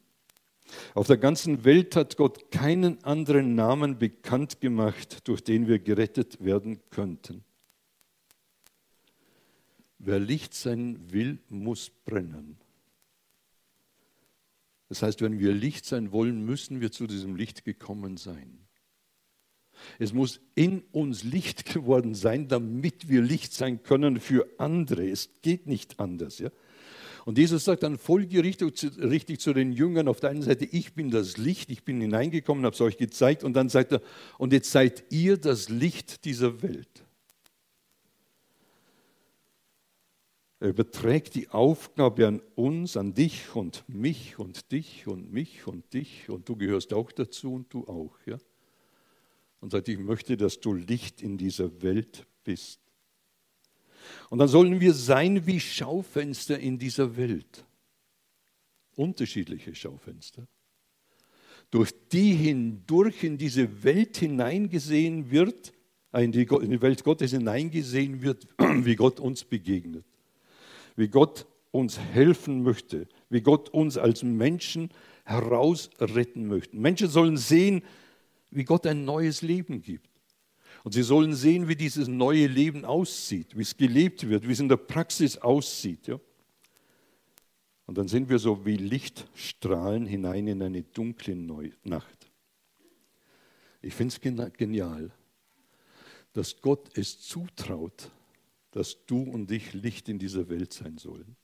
Auf 0.95 1.09
der 1.09 1.17
ganzen 1.17 1.65
Welt 1.65 1.97
hat 1.97 2.17
Gott 2.17 2.51
keinen 2.53 3.03
anderen 3.03 3.57
Namen 3.57 3.99
bekannt 3.99 4.61
gemacht, 4.61 5.29
durch 5.29 5.43
den 5.43 5.67
wir 5.67 5.81
gerettet 5.81 6.45
werden 6.45 6.81
könnten. 6.91 7.45
Wer 9.99 10.19
Licht 10.19 10.55
sein 10.55 10.99
will, 11.11 11.39
muss 11.49 11.91
brennen. 12.05 12.57
Das 14.91 15.03
heißt, 15.03 15.23
wenn 15.23 15.39
wir 15.39 15.53
Licht 15.53 15.87
sein 15.87 16.11
wollen, 16.11 16.45
müssen 16.45 16.81
wir 16.81 16.91
zu 16.91 17.07
diesem 17.07 17.37
Licht 17.37 17.65
gekommen 17.65 18.17
sein. 18.17 18.67
Es 20.01 20.13
muss 20.13 20.41
in 20.57 20.83
uns 20.91 21.23
Licht 21.23 21.65
geworden 21.65 22.15
sein, 22.15 22.49
damit 22.49 23.09
wir 23.09 23.23
Licht 23.23 23.55
sein 23.55 23.85
können 23.85 24.21
für 24.21 24.47
andere. 24.59 25.09
Es 25.09 25.31
geht 25.43 25.69
nicht 25.69 26.01
anders. 26.01 26.41
Ja? 26.41 26.51
Und 27.25 27.39
Jesus 27.39 27.65
sagt 27.65 27.85
dann 27.85 27.99
folgerichtig 27.99 28.73
richtig 28.99 29.41
zu 29.41 29.53
den 29.53 29.73
Jüngern 29.73 30.09
auf 30.09 30.19
der 30.19 30.31
einen 30.31 30.43
Seite, 30.43 30.65
ich 30.65 30.93
bin 30.95 31.11
das 31.13 31.37
Licht, 31.37 31.71
ich 31.71 31.85
bin 31.85 32.01
hineingekommen, 32.01 32.65
habe 32.65 32.75
es 32.75 32.81
euch 32.81 32.97
gezeigt. 32.97 33.45
Und 33.45 33.55
dann 33.55 33.69
sagt 33.69 33.93
er, 33.93 34.03
und 34.39 34.53
jetzt 34.53 34.73
seid 34.73 35.05
ihr 35.11 35.37
das 35.37 35.69
Licht 35.69 36.25
dieser 36.25 36.63
Welt. 36.63 37.05
Er 40.61 40.69
überträgt 40.69 41.35
die 41.37 41.49
Aufgabe 41.49 42.29
an 42.29 42.43
uns, 42.55 42.99
an 42.99 43.15
dich 43.15 43.57
und 43.57 43.83
mich 43.89 44.39
und 44.39 44.71
dich 44.71 45.07
und 45.07 45.33
mich 45.33 45.67
und 45.67 45.91
dich 45.95 46.29
und 46.29 46.47
du 46.51 46.55
gehörst 46.55 46.93
auch 46.93 47.11
dazu 47.13 47.55
und 47.55 47.73
du 47.73 47.89
auch. 47.89 48.15
Ja? 48.27 48.37
Und 49.61 49.73
sagt, 49.73 49.89
ich 49.89 49.99
möchte, 49.99 50.37
dass 50.37 50.61
du 50.61 50.75
Licht 50.75 51.23
in 51.23 51.39
dieser 51.39 51.81
Welt 51.81 52.27
bist. 52.45 52.79
Und 54.29 54.39
dann 54.39 54.49
sollen 54.49 54.81
wir 54.81 54.93
sein 54.93 55.47
wie 55.47 55.61
Schaufenster 55.61 56.59
in 56.59 56.79
dieser 56.79 57.17
Welt. 57.17 57.65
Unterschiedliche 58.97 59.75
Schaufenster. 59.75 60.47
Durch 61.71 61.95
die 62.13 62.35
hindurch 62.35 63.25
in 63.25 63.39
diese 63.39 63.83
Welt 63.83 64.19
hineingesehen 64.19 65.31
wird, 65.31 65.73
in 66.13 66.33
die, 66.33 66.51
Welt 66.51 67.03
Gottes 67.03 67.31
hineingesehen 67.31 68.21
wird, 68.21 68.47
wie 68.59 68.97
Gott 68.97 69.21
uns 69.21 69.45
begegnet 69.45 70.05
wie 70.97 71.09
Gott 71.09 71.47
uns 71.71 71.99
helfen 71.99 72.63
möchte, 72.63 73.09
wie 73.29 73.41
Gott 73.41 73.69
uns 73.69 73.97
als 73.97 74.23
Menschen 74.23 74.91
herausretten 75.25 76.47
möchte. 76.47 76.77
Menschen 76.77 77.09
sollen 77.09 77.37
sehen, 77.37 77.83
wie 78.51 78.65
Gott 78.65 78.87
ein 78.87 79.05
neues 79.05 79.43
Leben 79.43 79.83
gibt. 79.83 80.09
Und 80.83 80.93
sie 80.93 81.03
sollen 81.03 81.35
sehen, 81.35 81.69
wie 81.69 81.77
dieses 81.77 82.09
neue 82.09 82.47
Leben 82.47 82.85
aussieht, 82.85 83.57
wie 83.57 83.63
es 83.63 83.77
gelebt 83.77 84.29
wird, 84.29 84.49
wie 84.49 84.53
es 84.53 84.61
in 84.61 84.69
der 84.69 84.77
Praxis 84.77 85.37
aussieht. 85.37 86.07
Ja? 86.07 86.19
Und 87.87 87.99
dann 87.99 88.09
sind 88.09 88.29
wir 88.29 88.39
so 88.39 88.65
wie 88.65 88.77
Lichtstrahlen 88.77 90.07
hinein 90.07 90.47
in 90.47 90.63
eine 90.63 90.83
dunkle 90.83 91.37
Nacht. 91.85 92.31
Ich 93.83 93.95
finde 93.95 94.15
es 94.15 94.53
genial, 94.57 95.11
dass 96.33 96.61
Gott 96.61 96.97
es 96.97 97.21
zutraut, 97.21 98.11
dass 98.71 99.05
du 99.07 99.23
und 99.23 99.51
ich 99.51 99.73
Licht 99.73 100.09
in 100.09 100.19
dieser 100.19 100.49
Welt 100.49 100.73
sein 100.73 100.99
sollen. 100.99 101.37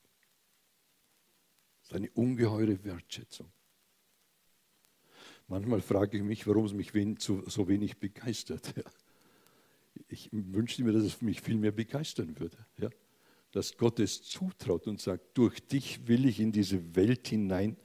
Das 1.81 1.91
ist 1.91 1.95
eine 1.95 2.09
ungeheure 2.11 2.83
Wertschätzung. 2.83 3.51
Manchmal 5.47 5.81
frage 5.81 6.17
ich 6.17 6.23
mich, 6.23 6.45
warum 6.45 6.65
es 6.65 6.73
mich 6.73 6.91
so 7.19 7.67
wenig 7.67 7.97
begeistert. 7.97 8.73
Ich 10.09 10.29
wünschte 10.31 10.83
mir, 10.83 10.91
dass 10.91 11.03
es 11.03 11.23
mich 11.23 11.41
viel 11.41 11.57
mehr 11.57 11.71
begeistern 11.71 12.39
würde. 12.39 12.57
Dass 13.51 13.75
Gott 13.77 13.99
es 13.99 14.21
zutraut 14.21 14.85
und 14.85 15.01
sagt, 15.01 15.35
durch 15.35 15.59
dich 15.59 16.07
will 16.07 16.27
ich 16.27 16.39
in 16.39 16.51
diese 16.51 16.95
Welt 16.95 17.27
hinein 17.27 17.77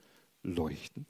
leuchten. 0.43 1.07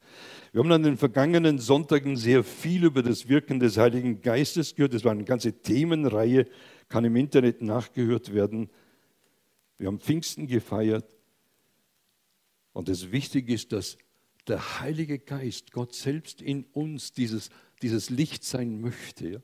Wir 0.53 0.63
haben 0.63 0.71
an 0.71 0.83
den 0.83 0.97
vergangenen 0.97 1.59
Sonntagen 1.59 2.17
sehr 2.17 2.45
viel 2.45 2.85
über 2.85 3.03
das 3.03 3.29
Wirken 3.29 3.59
des 3.59 3.79
Heiligen 3.79 4.21
Geistes 4.21 4.75
gehört. 4.75 4.95
Das 4.95 5.05
war 5.05 5.13
eine 5.13 5.25
ganze 5.25 5.53
Themenreihe, 5.53 6.47
kann 6.93 7.05
im 7.05 7.17
Internet 7.17 7.63
nachgehört 7.63 8.33
werden. 8.33 8.71
Wir 9.79 9.89
haben 9.89 9.99
Pfingsten 9.99 10.47
gefeiert. 10.47 11.17
Und 12.73 12.89
das 12.89 13.11
Wichtige 13.11 13.53
ist, 13.53 13.73
dass 13.73 13.99
der 14.47 14.81
Heilige 14.81 15.19
Geist, 15.19 15.73
Gott 15.73 15.95
selbst 15.95 16.43
in 16.43 16.65
uns 16.73 17.13
dieses, 17.13 17.51
dieses 17.81 18.11
Licht 18.11 18.45
sein 18.45 18.81
möchte. 18.81 19.43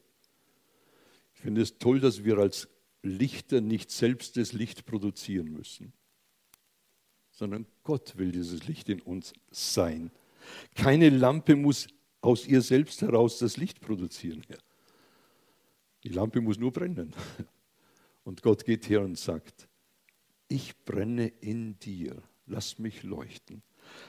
Ich 1.34 1.40
finde 1.40 1.62
es 1.62 1.78
toll, 1.78 2.00
dass 2.00 2.24
wir 2.24 2.38
als 2.38 2.68
Lichter 3.02 3.61
nicht 3.61 3.90
selbst 3.90 4.37
das 4.37 4.52
Licht 4.52 4.87
produzieren 4.87 5.52
müssen 5.52 5.92
sondern 7.38 7.66
Gott 7.84 8.18
will 8.18 8.32
dieses 8.32 8.66
Licht 8.66 8.88
in 8.88 9.00
uns 9.00 9.32
sein. 9.50 10.11
Keine 10.74 11.08
Lampe 11.08 11.54
muss 11.54 11.87
aus 12.20 12.48
ihr 12.48 12.62
selbst 12.62 13.00
heraus 13.00 13.38
das 13.38 13.56
Licht 13.56 13.80
produzieren. 13.80 14.44
Die 16.04 16.11
Lampe 16.11 16.40
muss 16.40 16.58
nur 16.58 16.72
brennen. 16.72 17.12
Und 18.24 18.42
Gott 18.42 18.64
geht 18.64 18.88
her 18.90 19.00
und 19.00 19.18
sagt, 19.18 19.68
ich 20.48 20.76
brenne 20.84 21.28
in 21.40 21.78
dir, 21.78 22.22
lass 22.46 22.78
mich 22.78 23.02
leuchten. 23.02 23.62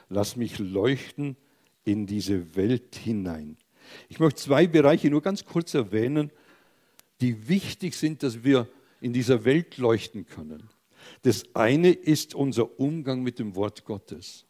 Lass 0.10 0.36
mich 0.36 0.60
leuchten 0.60 1.38
in 1.86 2.06
diese 2.06 2.56
Welt 2.58 2.96
hinein. 2.96 3.58
Ich 4.10 4.20
möchte 4.20 4.42
zwei 4.42 4.68
Bereiche 4.68 5.10
nur 5.10 5.22
ganz 5.22 5.46
kurz 5.46 5.74
erwähnen, 5.74 6.32
die 7.22 7.48
wichtig 7.48 7.96
sind, 7.96 8.22
dass 8.24 8.44
wir 8.44 8.68
in 9.02 9.14
dieser 9.14 9.46
Welt 9.46 9.78
leuchten 9.78 10.26
können. 10.26 10.70
Das 11.22 11.44
eine 11.56 11.92
ist 11.92 12.36
unser 12.36 12.80
Umgang 12.80 13.24
mit 13.24 13.40
dem 13.40 13.56
Wort 13.56 13.86
Gottes. 13.86 14.46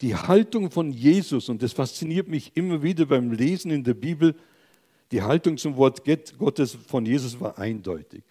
Die 0.00 0.14
Haltung 0.14 0.70
von 0.70 0.92
Jesus, 0.92 1.48
und 1.48 1.62
das 1.62 1.72
fasziniert 1.72 2.28
mich 2.28 2.56
immer 2.56 2.82
wieder 2.82 3.06
beim 3.06 3.32
Lesen 3.32 3.70
in 3.72 3.82
der 3.82 3.94
Bibel, 3.94 4.36
die 5.12 5.22
Haltung 5.22 5.56
zum 5.56 5.76
Wort 5.76 6.02
Gottes 6.38 6.76
von 6.86 7.06
Jesus 7.06 7.40
war 7.40 7.58
eindeutig. 7.58 8.22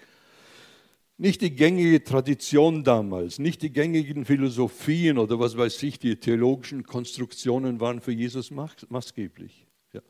Nicht 1.19 1.41
die 1.41 1.49
gängige 1.49 2.03
Tradition 2.03 2.83
damals, 2.83 3.39
nicht 3.39 3.63
die 3.63 3.71
gängigen 3.71 4.23
Philosophien 4.23 5.17
oder 5.17 5.39
was 5.39 5.57
weiß 5.57 5.81
ich, 5.81 5.97
die 5.97 6.15
theologischen 6.15 6.83
Konstruktionen 6.83 7.79
waren 7.79 8.01
für 8.01 8.11
Jesus 8.11 8.51
maßgeblich. 8.51 9.65
Ja. 9.93 10.01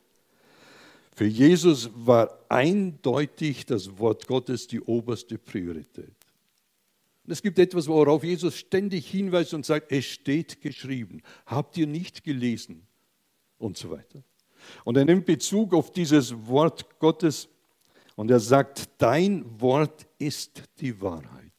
Für 1.16 1.26
Jesus 1.26 1.90
war 1.96 2.38
eindeutig 2.50 3.66
das 3.66 3.98
Wort 3.98 4.28
Gottes 4.28 4.68
die 4.68 4.82
oberste 4.82 5.38
Priorität. 5.38 6.14
Es 7.26 7.42
gibt 7.42 7.60
etwas, 7.60 7.88
worauf 7.88 8.24
Jesus 8.24 8.58
ständig 8.58 9.10
hinweist 9.10 9.54
und 9.54 9.66
sagt, 9.66 9.92
es 9.92 10.06
steht 10.06 10.62
geschrieben. 10.62 11.22
Habt 11.46 11.78
ihr 11.78 11.88
nicht 11.88 12.24
gelesen? 12.24 12.86
Und 13.58 13.78
so 13.78 13.90
weiter. 13.90 14.24
Und 14.84 14.98
er 14.98 15.06
nimmt 15.06 15.26
Bezug 15.26 15.74
auf 15.74 15.92
dieses 15.92 16.48
Wort 16.48 17.00
Gottes 17.00 17.50
und 18.16 18.32
er 18.32 18.40
sagt, 18.40 18.90
dein 18.98 19.62
Wort 19.62 20.08
ist 20.18 20.64
die 20.80 21.00
Wahrheit. 21.02 21.52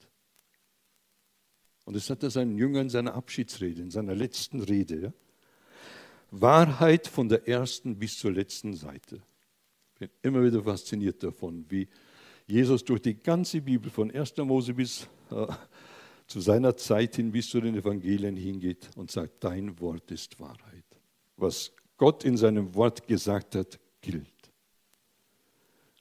Und 1.85 1.95
das 1.95 2.11
hat 2.11 2.23
er 2.23 2.31
seinen 2.31 2.59
Jüngern 2.59 2.83
in 2.83 2.91
seiner 2.91 3.15
Abschiedsrede, 3.15 3.81
in 3.81 3.91
seiner 3.91 4.15
letzten 4.15 4.61
Rede. 4.61 5.01
Ja? 5.01 5.13
Wahrheit 6.31 7.07
von 7.07 7.29
der 7.29 7.49
ersten 7.49 7.99
bis 7.99 8.19
zur 8.19 8.33
letzten 8.33 8.75
Seite. 8.75 9.23
Ich 9.95 9.99
bin 10.01 10.11
immer 10.23 10.45
wieder 10.45 10.63
fasziniert 10.63 11.23
davon, 11.23 11.65
wie 11.69 11.89
Jesus 12.47 12.85
durch 12.85 13.03
die 13.03 13.15
ganze 13.15 13.61
Bibel 13.61 13.91
von 13.91 14.11
1. 14.11 14.37
Mose 14.39 14.75
bis 14.75 15.09
äh, 15.31 15.47
zu 16.27 16.41
seiner 16.41 16.77
Zeit 16.77 17.17
hin, 17.17 17.33
bis 17.33 17.49
zu 17.49 17.61
den 17.61 17.75
Evangelien 17.75 18.37
hingeht 18.37 18.91
und 18.97 19.11
sagt, 19.11 19.43
dein 19.45 19.81
Wort 19.81 20.11
ist 20.11 20.39
Wahrheit. 20.41 20.85
Was 21.37 21.73
Gott 21.99 22.25
in 22.25 22.37
seinem 22.37 22.75
Wort 22.75 23.07
gesagt 23.07 23.55
hat, 23.55 23.79
gilt. 24.01 24.27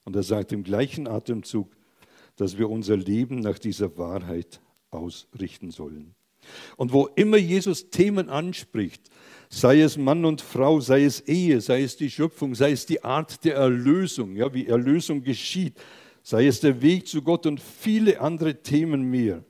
Und 0.05 0.15
er 0.15 0.23
sagt 0.23 0.53
im 0.53 0.63
gleichen 0.63 1.07
Atemzug, 1.07 1.75
dass 2.38 2.57
wir 2.57 2.69
unser 2.69 2.95
Leben 2.95 3.39
nach 3.39 3.60
dieser 3.60 3.97
Wahrheit 3.97 4.62
ausrichten 4.89 5.71
sollen. 5.71 6.15
Und 6.77 6.93
wo 6.93 7.07
immer 7.07 7.38
Jesus 7.38 7.89
Themen 7.89 8.29
anspricht, 8.29 9.10
sei 9.49 9.81
es 9.81 9.97
Mann 9.97 10.23
und 10.23 10.39
Frau, 10.41 10.79
sei 10.79 11.03
es 11.03 11.21
Ehe, 11.21 11.60
sei 11.60 11.83
es 11.83 11.97
die 11.97 12.10
Schöpfung, 12.10 12.55
sei 12.55 12.71
es 12.71 12.86
die 12.86 13.03
Art 13.03 13.43
der 13.43 13.55
Erlösung, 13.55 14.36
ja, 14.36 14.53
wie 14.53 14.67
Erlösung 14.67 15.23
geschieht, 15.23 15.73
sei 16.23 16.47
es 16.47 16.60
der 16.60 16.81
Weg 16.81 17.07
zu 17.07 17.21
Gott 17.21 17.45
und 17.45 17.60
viele 17.60 18.21
andere 18.21 18.62
Themen 18.62 19.10
mehr, 19.10 19.43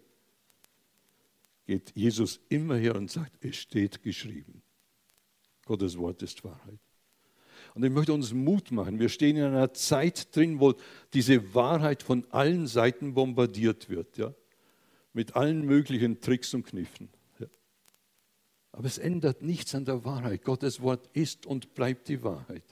geht 1.66 1.92
Jesus 1.94 2.40
immer 2.50 2.78
her 2.78 2.96
und 2.96 3.12
sagt, 3.12 3.34
es 3.42 3.58
steht 3.58 4.02
geschrieben. 4.02 4.62
Gottes 5.68 5.98
Wort 5.98 6.22
ist 6.24 6.44
Wahrheit. 6.44 6.80
Und 7.76 7.84
ich 7.84 7.92
möchte 7.92 8.14
uns 8.14 8.34
Mut 8.34 8.72
machen. 8.72 9.00
Wir 9.00 9.10
stehen 9.10 9.38
in 9.38 9.44
einer 9.44 9.74
Zeit 9.74 10.36
drin, 10.36 10.60
wo 10.60 10.74
diese 11.14 11.54
Wahrheit 11.54 12.02
von 12.02 12.26
allen 12.32 12.66
Seiten 12.66 13.14
bombardiert 13.14 13.90
wird. 13.90 14.18
Ja? 14.18 14.34
mit 15.18 15.36
allen 15.36 15.66
möglichen 15.66 16.22
Tricks 16.22 16.54
und 16.54 16.64
Kniffen. 16.68 17.10
Aber 18.72 18.86
es 18.86 19.00
ändert 19.00 19.42
nichts 19.42 19.74
an 19.74 19.84
der 19.84 20.06
Wahrheit. 20.06 20.44
Gottes 20.44 20.80
Wort 20.84 21.10
ist 21.14 21.48
und 21.48 21.74
bleibt 21.74 22.08
die 22.08 22.22
Wahrheit. 22.22 22.64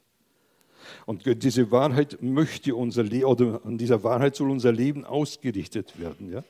Und 1.08 1.26
diese 1.44 1.72
Wahrheit 1.72 2.22
möchte 2.22 2.76
unser 2.76 3.02
Leben, 3.02 3.26
oder 3.26 3.66
an 3.66 3.80
dieser 3.80 4.04
Wahrheit 4.04 4.36
soll 4.36 4.52
unser 4.52 4.72
Leben 4.72 5.04
ausgerichtet 5.04 6.00
werden. 6.00 6.32
Ja? 6.32 6.44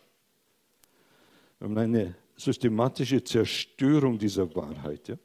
Wir 1.60 1.70
haben 1.70 1.78
eine 1.78 2.16
systematische 2.36 3.24
Zerstörung 3.24 4.20
dieser 4.20 4.54
Wahrheit. 4.54 5.08
Ja? 5.08 5.16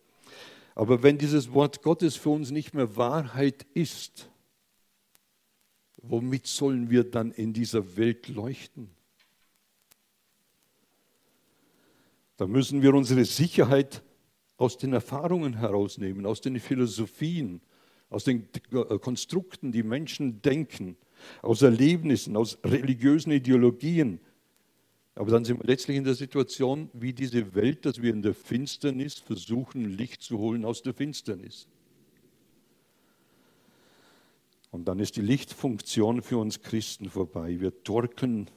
Aber 0.75 1.03
wenn 1.03 1.19
dieses 1.19 1.53
Wort 1.53 1.83
Gottes 1.83 2.17
für 2.17 2.31
uns 2.31 2.51
nicht 2.51 2.75
mehr 2.75 2.97
Wahrheit 2.97 3.67
ist, 3.75 4.31
womit 6.03 6.47
sollen 6.47 6.91
wir 6.91 7.05
dann 7.05 7.33
in 7.33 7.53
dieser 7.53 7.97
Welt 7.97 8.29
leuchten? 8.29 8.91
Da 12.37 12.47
müssen 12.47 12.81
wir 12.81 12.95
unsere 12.95 13.25
Sicherheit 13.27 14.03
aus 14.57 14.79
den 14.79 14.93
Erfahrungen 14.93 15.59
herausnehmen, 15.59 16.25
aus 16.25 16.41
den 16.41 16.59
Philosophien, 16.59 17.61
aus 18.09 18.25
den 18.25 18.49
äh, 18.73 18.99
Konstrukten, 18.99 19.73
die 19.73 19.83
Menschen 19.83 20.43
denken, 20.43 20.97
aus 21.43 21.63
Erlebnissen, 21.63 22.37
aus 22.37 22.59
religiösen 22.65 23.31
Ideologien. 23.31 24.21
Aber 25.15 25.31
dann 25.31 25.45
sind 25.45 25.61
wir 25.61 25.67
letztlich 25.67 25.97
in 25.97 26.05
der 26.05 26.15
Situation, 26.15 26.89
wie 26.93 27.13
diese 27.13 27.55
Welt, 27.55 27.85
dass 27.85 28.01
wir 28.01 28.13
in 28.13 28.23
der 28.23 28.35
Finsternis 28.35 29.15
versuchen, 29.15 29.85
Licht 29.85 30.23
zu 30.23 30.39
holen 30.39 30.65
aus 30.65 30.83
der 30.83 30.95
Finsternis. 30.95 31.69
Und 34.71 34.87
dann 34.87 35.01
ist 35.01 35.17
die 35.17 35.23
Lichtfunktion 35.23 36.23
für 36.23 36.39
uns 36.39 36.63
Christen 36.63 37.11
vorbei. 37.11 37.61
Wir 37.61 37.83
torkeln 37.83 38.49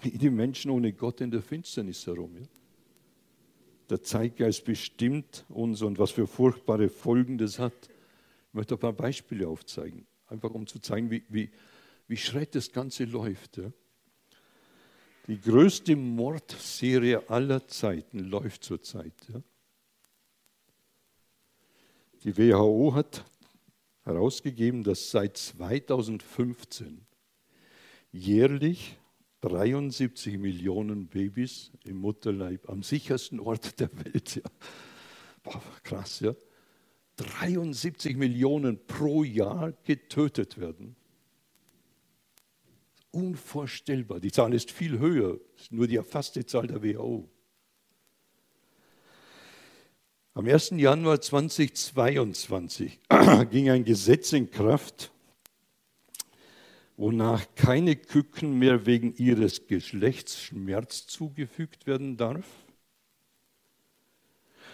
wie 0.00 0.16
die 0.16 0.30
Menschen 0.30 0.70
ohne 0.70 0.92
Gott 0.92 1.20
in 1.20 1.30
der 1.30 1.42
Finsternis 1.42 2.06
herum. 2.06 2.36
Ja? 2.36 2.46
Der 3.90 4.02
Zeitgeist 4.02 4.64
bestimmt 4.64 5.44
uns 5.48 5.82
und 5.82 5.98
was 5.98 6.10
für 6.10 6.26
furchtbare 6.26 6.88
Folgen 6.88 7.38
das 7.38 7.58
hat. 7.58 7.72
Ich 8.48 8.54
möchte 8.54 8.74
ein 8.74 8.80
paar 8.80 8.92
Beispiele 8.92 9.48
aufzeigen, 9.48 10.06
einfach 10.26 10.50
um 10.50 10.66
zu 10.66 10.78
zeigen, 10.78 11.10
wie, 11.10 11.22
wie, 11.28 11.50
wie 12.06 12.16
schräg 12.16 12.52
das 12.52 12.72
Ganze 12.72 13.04
läuft. 13.04 13.56
Ja. 13.56 13.72
Die 15.28 15.38
größte 15.38 15.94
Mordserie 15.94 17.28
aller 17.28 17.68
Zeiten 17.68 18.18
läuft 18.20 18.64
zurzeit. 18.64 19.12
Ja. 19.28 19.42
Die 22.24 22.36
WHO 22.38 22.94
hat 22.94 23.26
herausgegeben, 24.04 24.82
dass 24.82 25.10
seit 25.10 25.36
2015 25.36 27.06
jährlich 28.10 28.96
73 29.42 30.38
Millionen 30.38 31.08
Babys 31.08 31.72
im 31.84 31.98
Mutterleib 31.98 32.66
am 32.70 32.82
sichersten 32.82 33.38
Ort 33.38 33.78
der 33.80 33.90
Welt. 34.02 34.36
Ja. 34.36 34.50
Boah, 35.42 35.62
krass, 35.82 36.20
ja. 36.20 36.34
73 37.16 38.16
Millionen 38.16 38.78
pro 38.86 39.24
Jahr 39.24 39.72
getötet 39.84 40.58
werden. 40.58 40.96
Unvorstellbar. 43.10 44.20
Die 44.20 44.30
Zahl 44.32 44.52
ist 44.54 44.70
viel 44.70 44.98
höher, 44.98 45.38
ist 45.56 45.72
nur 45.72 45.86
die 45.86 45.96
erfasste 45.96 46.44
Zahl 46.44 46.66
der 46.66 46.82
WHO. 46.82 47.28
Am 50.34 50.46
1. 50.46 50.70
Januar 50.76 51.20
2022 51.20 53.00
ging 53.50 53.70
ein 53.70 53.84
Gesetz 53.84 54.32
in 54.32 54.50
Kraft, 54.50 55.10
wonach 56.96 57.44
keine 57.56 57.96
Küken 57.96 58.58
mehr 58.58 58.86
wegen 58.86 59.14
ihres 59.16 59.66
Geschlechts 59.66 60.40
Schmerz 60.40 61.06
zugefügt 61.06 61.86
werden 61.88 62.16
darf 62.16 62.46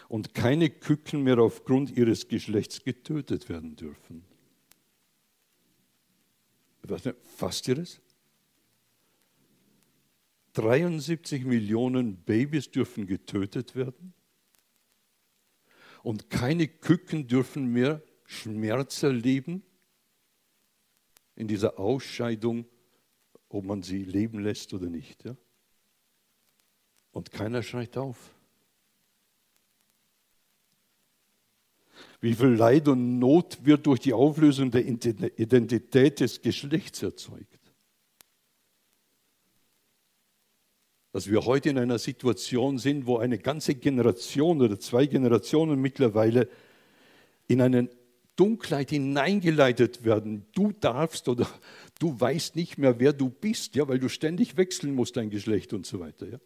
und 0.09 0.35
keine 0.35 0.69
Küken 0.69 1.23
mehr 1.23 1.39
aufgrund 1.39 1.97
ihres 1.97 2.29
Geschlechts 2.29 2.85
getötet 2.85 3.49
werden 3.49 3.75
dürfen. 3.77 4.25
Fasst 7.37 7.69
ihr 7.69 7.77
das? 7.77 8.01
73 10.55 11.45
Millionen 11.45 12.17
Babys 12.17 12.71
dürfen 12.71 13.07
getötet 13.07 13.77
werden 13.77 14.15
und 16.03 16.31
keine 16.31 16.69
Küken 16.69 17.27
dürfen 17.27 17.67
mehr 17.67 18.03
Schmerz 18.25 19.03
erleben 19.03 19.63
in 21.37 21.49
dieser 21.49 21.79
Ausscheidung, 21.79 22.67
ob 23.49 23.65
man 23.65 23.83
sie 23.83 24.05
leben 24.05 24.41
lässt 24.41 24.73
oder 24.75 24.89
nicht. 24.89 25.25
Ja? 25.25 25.37
Und 27.13 27.31
keiner 27.31 27.63
schreit 27.63 27.97
auf. 27.97 28.35
Wie 32.21 32.35
viel 32.35 32.49
Leid 32.49 32.89
und 32.89 33.19
Not 33.19 33.65
wird 33.65 33.87
durch 33.87 34.01
die 34.01 34.13
Auflösung 34.13 34.71
der 34.71 34.87
Identität 34.87 36.21
des 36.21 36.41
Geschlechts 36.43 37.03
erzeugt? 37.03 37.64
Dass 41.15 41.31
wir 41.31 41.45
heute 41.45 41.71
in 41.71 41.79
einer 41.79 42.01
Situation 42.01 42.77
sind, 42.79 43.07
wo 43.07 43.19
eine 43.19 43.39
ganze 43.39 43.77
Generation 43.77 44.61
oder 44.61 44.81
zwei 44.81 45.07
Generationen 45.07 45.81
mittlerweile 45.81 46.49
in 47.47 47.61
einen 47.61 47.89
Dunkelheit 48.35 48.91
hineingeleitet 48.91 50.03
werden. 50.03 50.45
Du 50.57 50.73
darfst 50.73 51.29
oder 51.29 51.47
du 52.01 52.19
weißt 52.19 52.57
nicht 52.57 52.79
mehr, 52.79 52.99
wer 52.99 53.13
du 53.13 53.31
bist, 53.31 53.77
ja, 53.77 53.87
weil 53.87 54.01
du 54.01 54.09
ständig 54.09 54.57
wechseln 54.57 54.93
musst, 54.93 55.17
dein 55.17 55.31
Geschlecht 55.31 55.73
und 55.73 55.87
so 55.87 56.01
weiter. 56.01 56.27
Ja. 56.27 56.41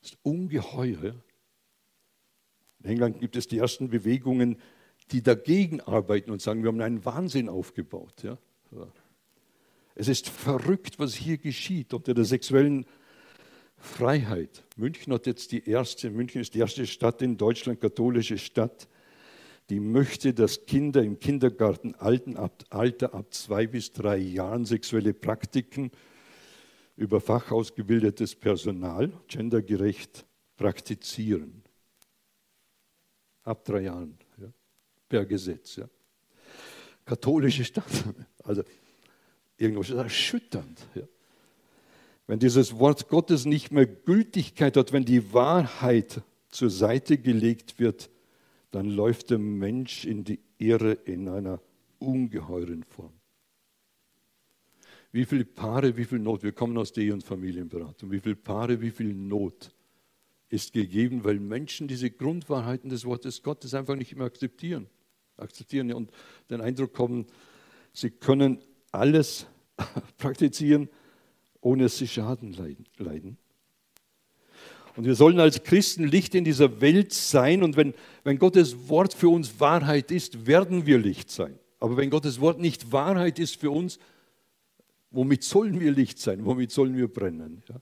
Das 0.00 0.12
ist 0.12 0.18
ungeheuer. 0.22 1.02
Ja. 1.02 1.14
In 2.84 2.90
England 2.90 3.18
gibt 3.18 3.34
es 3.34 3.48
die 3.48 3.58
ersten 3.58 3.88
Bewegungen, 3.88 4.58
die 5.10 5.24
dagegen 5.24 5.80
arbeiten 5.80 6.30
und 6.30 6.40
sagen, 6.40 6.62
wir 6.62 6.68
haben 6.68 6.80
einen 6.80 7.04
Wahnsinn 7.04 7.48
aufgebaut. 7.48 8.22
Ja. 8.22 8.38
Es 9.94 10.08
ist 10.08 10.28
verrückt, 10.28 10.98
was 10.98 11.14
hier 11.14 11.38
geschieht 11.38 11.94
unter 11.94 12.14
der 12.14 12.24
sexuellen 12.24 12.84
Freiheit. 13.76 14.64
München 14.76 15.12
hat 15.12 15.26
jetzt 15.26 15.52
die 15.52 15.68
erste, 15.68 16.10
München 16.10 16.40
ist 16.40 16.54
die 16.54 16.58
erste 16.58 16.86
Stadt 16.86 17.22
in 17.22 17.36
Deutschland, 17.36 17.80
katholische 17.80 18.38
Stadt, 18.38 18.88
die 19.70 19.80
möchte, 19.80 20.34
dass 20.34 20.66
Kinder 20.66 21.02
im 21.02 21.18
Kindergarten 21.18 21.94
Alter 21.94 23.14
ab 23.14 23.32
zwei 23.32 23.66
bis 23.66 23.92
drei 23.92 24.18
Jahren 24.18 24.64
sexuelle 24.64 25.14
Praktiken 25.14 25.90
über 26.96 27.20
fachausgebildetes 27.20 28.34
Personal 28.34 29.12
gendergerecht 29.26 30.26
praktizieren. 30.56 31.62
Ab 33.42 33.64
drei 33.64 33.82
Jahren, 33.82 34.18
ja, 34.38 34.52
per 35.08 35.24
Gesetz. 35.24 35.76
Ja. 35.76 35.88
Katholische 37.04 37.64
Stadt, 37.64 38.04
also 38.44 38.62
irgendwas 39.56 39.90
erschütternd. 39.90 40.86
Ja. 40.94 41.02
Wenn 42.26 42.38
dieses 42.38 42.78
Wort 42.78 43.08
Gottes 43.08 43.44
nicht 43.44 43.70
mehr 43.70 43.86
Gültigkeit 43.86 44.76
hat, 44.76 44.92
wenn 44.92 45.04
die 45.04 45.32
Wahrheit 45.32 46.22
zur 46.48 46.70
Seite 46.70 47.18
gelegt 47.18 47.78
wird, 47.78 48.10
dann 48.70 48.88
läuft 48.88 49.30
der 49.30 49.38
Mensch 49.38 50.04
in 50.04 50.24
die 50.24 50.40
Irre 50.58 50.92
in 50.92 51.28
einer 51.28 51.60
ungeheuren 51.98 52.82
Form. 52.84 53.12
Wie 55.12 55.24
viele 55.24 55.44
Paare, 55.44 55.96
wie 55.96 56.04
viel 56.04 56.18
Not, 56.18 56.42
wir 56.42 56.52
kommen 56.52 56.76
aus 56.76 56.92
der 56.92 57.04
Ehe- 57.04 57.12
und 57.12 57.22
Familienberatung, 57.22 58.10
wie 58.10 58.18
viele 58.18 58.34
Paare, 58.34 58.80
wie 58.80 58.90
viel 58.90 59.14
Not 59.14 59.70
ist 60.48 60.72
gegeben, 60.72 61.22
weil 61.24 61.38
Menschen 61.38 61.86
diese 61.86 62.10
Grundwahrheiten 62.10 62.90
des 62.90 63.04
Wortes 63.04 63.42
Gottes 63.42 63.74
einfach 63.74 63.96
nicht 63.96 64.16
mehr 64.16 64.26
akzeptieren. 64.26 64.88
Akzeptieren 65.36 65.92
und 65.92 66.10
den 66.50 66.60
Eindruck 66.60 66.98
haben, 66.98 67.26
sie 67.92 68.10
können 68.10 68.58
alles 68.94 69.46
praktizieren, 70.18 70.88
ohne 71.60 71.84
dass 71.84 71.98
sie 71.98 72.08
Schaden 72.08 72.52
leiden. 72.98 73.38
Und 74.96 75.04
wir 75.04 75.14
sollen 75.14 75.40
als 75.40 75.64
Christen 75.64 76.04
Licht 76.04 76.34
in 76.34 76.44
dieser 76.44 76.80
Welt 76.80 77.12
sein. 77.12 77.62
Und 77.62 77.76
wenn, 77.76 77.94
wenn 78.22 78.38
Gottes 78.38 78.88
Wort 78.88 79.12
für 79.12 79.28
uns 79.28 79.58
Wahrheit 79.58 80.10
ist, 80.10 80.46
werden 80.46 80.86
wir 80.86 80.98
Licht 80.98 81.30
sein. 81.30 81.58
Aber 81.80 81.96
wenn 81.96 82.10
Gottes 82.10 82.40
Wort 82.40 82.60
nicht 82.60 82.92
Wahrheit 82.92 83.38
ist 83.38 83.60
für 83.60 83.70
uns, 83.70 83.98
Womit 85.14 85.44
sollen 85.44 85.78
wir 85.78 85.92
Licht 85.92 86.18
sein? 86.18 86.44
Womit 86.44 86.72
sollen 86.72 86.96
wir 86.96 87.06
brennen? 87.06 87.62
Ja? 87.68 87.76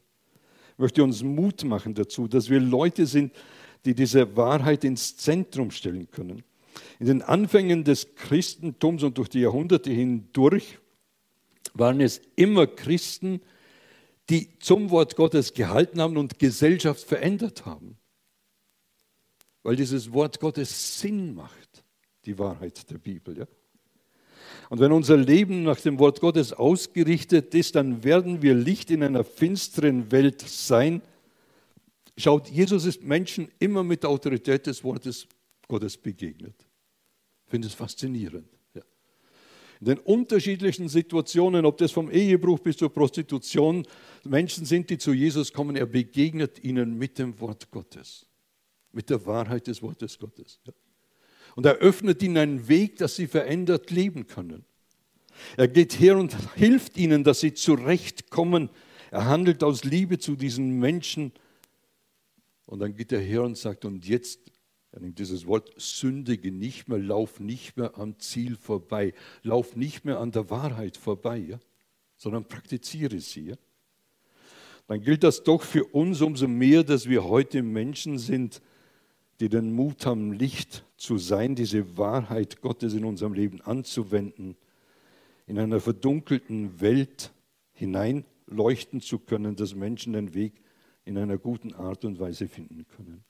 Ich 0.72 0.78
möchte 0.78 1.02
uns 1.02 1.22
Mut 1.22 1.64
machen 1.64 1.94
dazu, 1.94 2.28
dass 2.28 2.50
wir 2.50 2.60
Leute 2.60 3.06
sind, 3.06 3.32
die 3.86 3.94
diese 3.94 4.36
Wahrheit 4.36 4.84
ins 4.84 5.16
Zentrum 5.16 5.70
stellen 5.70 6.10
können. 6.10 6.42
In 6.98 7.06
den 7.06 7.22
Anfängen 7.22 7.84
des 7.84 8.14
Christentums 8.16 9.02
und 9.02 9.16
durch 9.16 9.28
die 9.28 9.40
Jahrhunderte 9.40 9.90
hindurch 9.90 10.78
waren 11.74 12.00
es 12.00 12.20
immer 12.36 12.66
Christen, 12.66 13.40
die 14.30 14.58
zum 14.58 14.90
Wort 14.90 15.16
Gottes 15.16 15.54
gehalten 15.54 16.00
haben 16.00 16.16
und 16.16 16.38
Gesellschaft 16.38 17.04
verändert 17.06 17.66
haben. 17.66 17.98
Weil 19.62 19.76
dieses 19.76 20.12
Wort 20.12 20.40
Gottes 20.40 21.00
Sinn 21.00 21.34
macht, 21.34 21.84
die 22.24 22.38
Wahrheit 22.38 22.90
der 22.90 22.98
Bibel. 22.98 23.38
Ja? 23.38 23.46
Und 24.70 24.80
wenn 24.80 24.92
unser 24.92 25.16
Leben 25.16 25.64
nach 25.64 25.80
dem 25.80 25.98
Wort 25.98 26.20
Gottes 26.20 26.52
ausgerichtet 26.52 27.54
ist, 27.54 27.74
dann 27.74 28.04
werden 28.04 28.42
wir 28.42 28.54
Licht 28.54 28.90
in 28.90 29.02
einer 29.02 29.24
finsteren 29.24 30.10
Welt 30.10 30.40
sein. 30.40 31.02
Schaut, 32.16 32.48
Jesus 32.48 32.84
ist 32.84 33.02
Menschen 33.02 33.48
immer 33.58 33.82
mit 33.82 34.02
der 34.02 34.10
Autorität 34.10 34.66
des 34.66 34.82
Wortes 34.82 35.26
Gottes 35.68 35.96
begegnet. 35.96 36.54
Ich 37.44 37.50
finde 37.50 37.68
es 37.68 37.74
faszinierend. 37.74 38.48
In 39.82 39.86
den 39.86 39.98
unterschiedlichen 39.98 40.88
Situationen, 40.88 41.66
ob 41.66 41.76
das 41.76 41.90
vom 41.90 42.08
Ehebruch 42.08 42.60
bis 42.60 42.76
zur 42.76 42.94
Prostitution, 42.94 43.84
Menschen 44.22 44.64
sind, 44.64 44.88
die 44.90 44.96
zu 44.96 45.12
Jesus 45.12 45.52
kommen, 45.52 45.74
er 45.74 45.86
begegnet 45.86 46.62
ihnen 46.62 46.96
mit 46.96 47.18
dem 47.18 47.40
Wort 47.40 47.68
Gottes, 47.72 48.26
mit 48.92 49.10
der 49.10 49.26
Wahrheit 49.26 49.66
des 49.66 49.82
Wortes 49.82 50.20
Gottes. 50.20 50.60
Und 51.56 51.66
er 51.66 51.78
öffnet 51.78 52.22
ihnen 52.22 52.36
einen 52.36 52.68
Weg, 52.68 52.98
dass 52.98 53.16
sie 53.16 53.26
verändert 53.26 53.90
leben 53.90 54.28
können. 54.28 54.64
Er 55.56 55.66
geht 55.66 55.98
her 55.98 56.16
und 56.16 56.36
hilft 56.54 56.96
ihnen, 56.96 57.24
dass 57.24 57.40
sie 57.40 57.52
zurechtkommen. 57.52 58.70
Er 59.10 59.24
handelt 59.24 59.64
aus 59.64 59.82
Liebe 59.82 60.20
zu 60.20 60.36
diesen 60.36 60.78
Menschen. 60.78 61.32
Und 62.66 62.78
dann 62.78 62.94
geht 62.94 63.10
er 63.10 63.18
her 63.18 63.42
und 63.42 63.58
sagt, 63.58 63.84
und 63.84 64.06
jetzt, 64.06 64.51
er 64.92 65.00
nimmt 65.00 65.18
dieses 65.18 65.46
Wort, 65.46 65.72
sündige 65.78 66.52
nicht 66.52 66.86
mehr, 66.88 66.98
lauf 66.98 67.40
nicht 67.40 67.78
mehr 67.78 67.96
am 67.96 68.18
Ziel 68.18 68.56
vorbei, 68.56 69.14
lauf 69.42 69.74
nicht 69.74 70.04
mehr 70.04 70.20
an 70.20 70.32
der 70.32 70.50
Wahrheit 70.50 70.98
vorbei, 70.98 71.38
ja? 71.38 71.58
sondern 72.18 72.44
praktiziere 72.44 73.18
sie. 73.18 73.48
Ja? 73.48 73.56
Dann 74.86 75.00
gilt 75.00 75.24
das 75.24 75.44
doch 75.44 75.62
für 75.62 75.84
uns 75.84 76.20
umso 76.20 76.46
mehr, 76.46 76.84
dass 76.84 77.08
wir 77.08 77.24
heute 77.24 77.62
Menschen 77.62 78.18
sind, 78.18 78.60
die 79.40 79.48
den 79.48 79.72
Mut 79.72 80.04
haben, 80.04 80.32
Licht 80.32 80.84
zu 80.98 81.16
sein, 81.16 81.54
diese 81.54 81.96
Wahrheit 81.96 82.60
Gottes 82.60 82.92
in 82.92 83.06
unserem 83.06 83.32
Leben 83.32 83.62
anzuwenden, 83.62 84.56
in 85.46 85.58
einer 85.58 85.80
verdunkelten 85.80 86.82
Welt 86.82 87.32
hineinleuchten 87.72 89.00
zu 89.00 89.18
können, 89.18 89.56
dass 89.56 89.74
Menschen 89.74 90.12
den 90.12 90.34
Weg 90.34 90.60
in 91.06 91.16
einer 91.16 91.38
guten 91.38 91.72
Art 91.72 92.04
und 92.04 92.20
Weise 92.20 92.46
finden 92.46 92.86
können. 92.94 93.24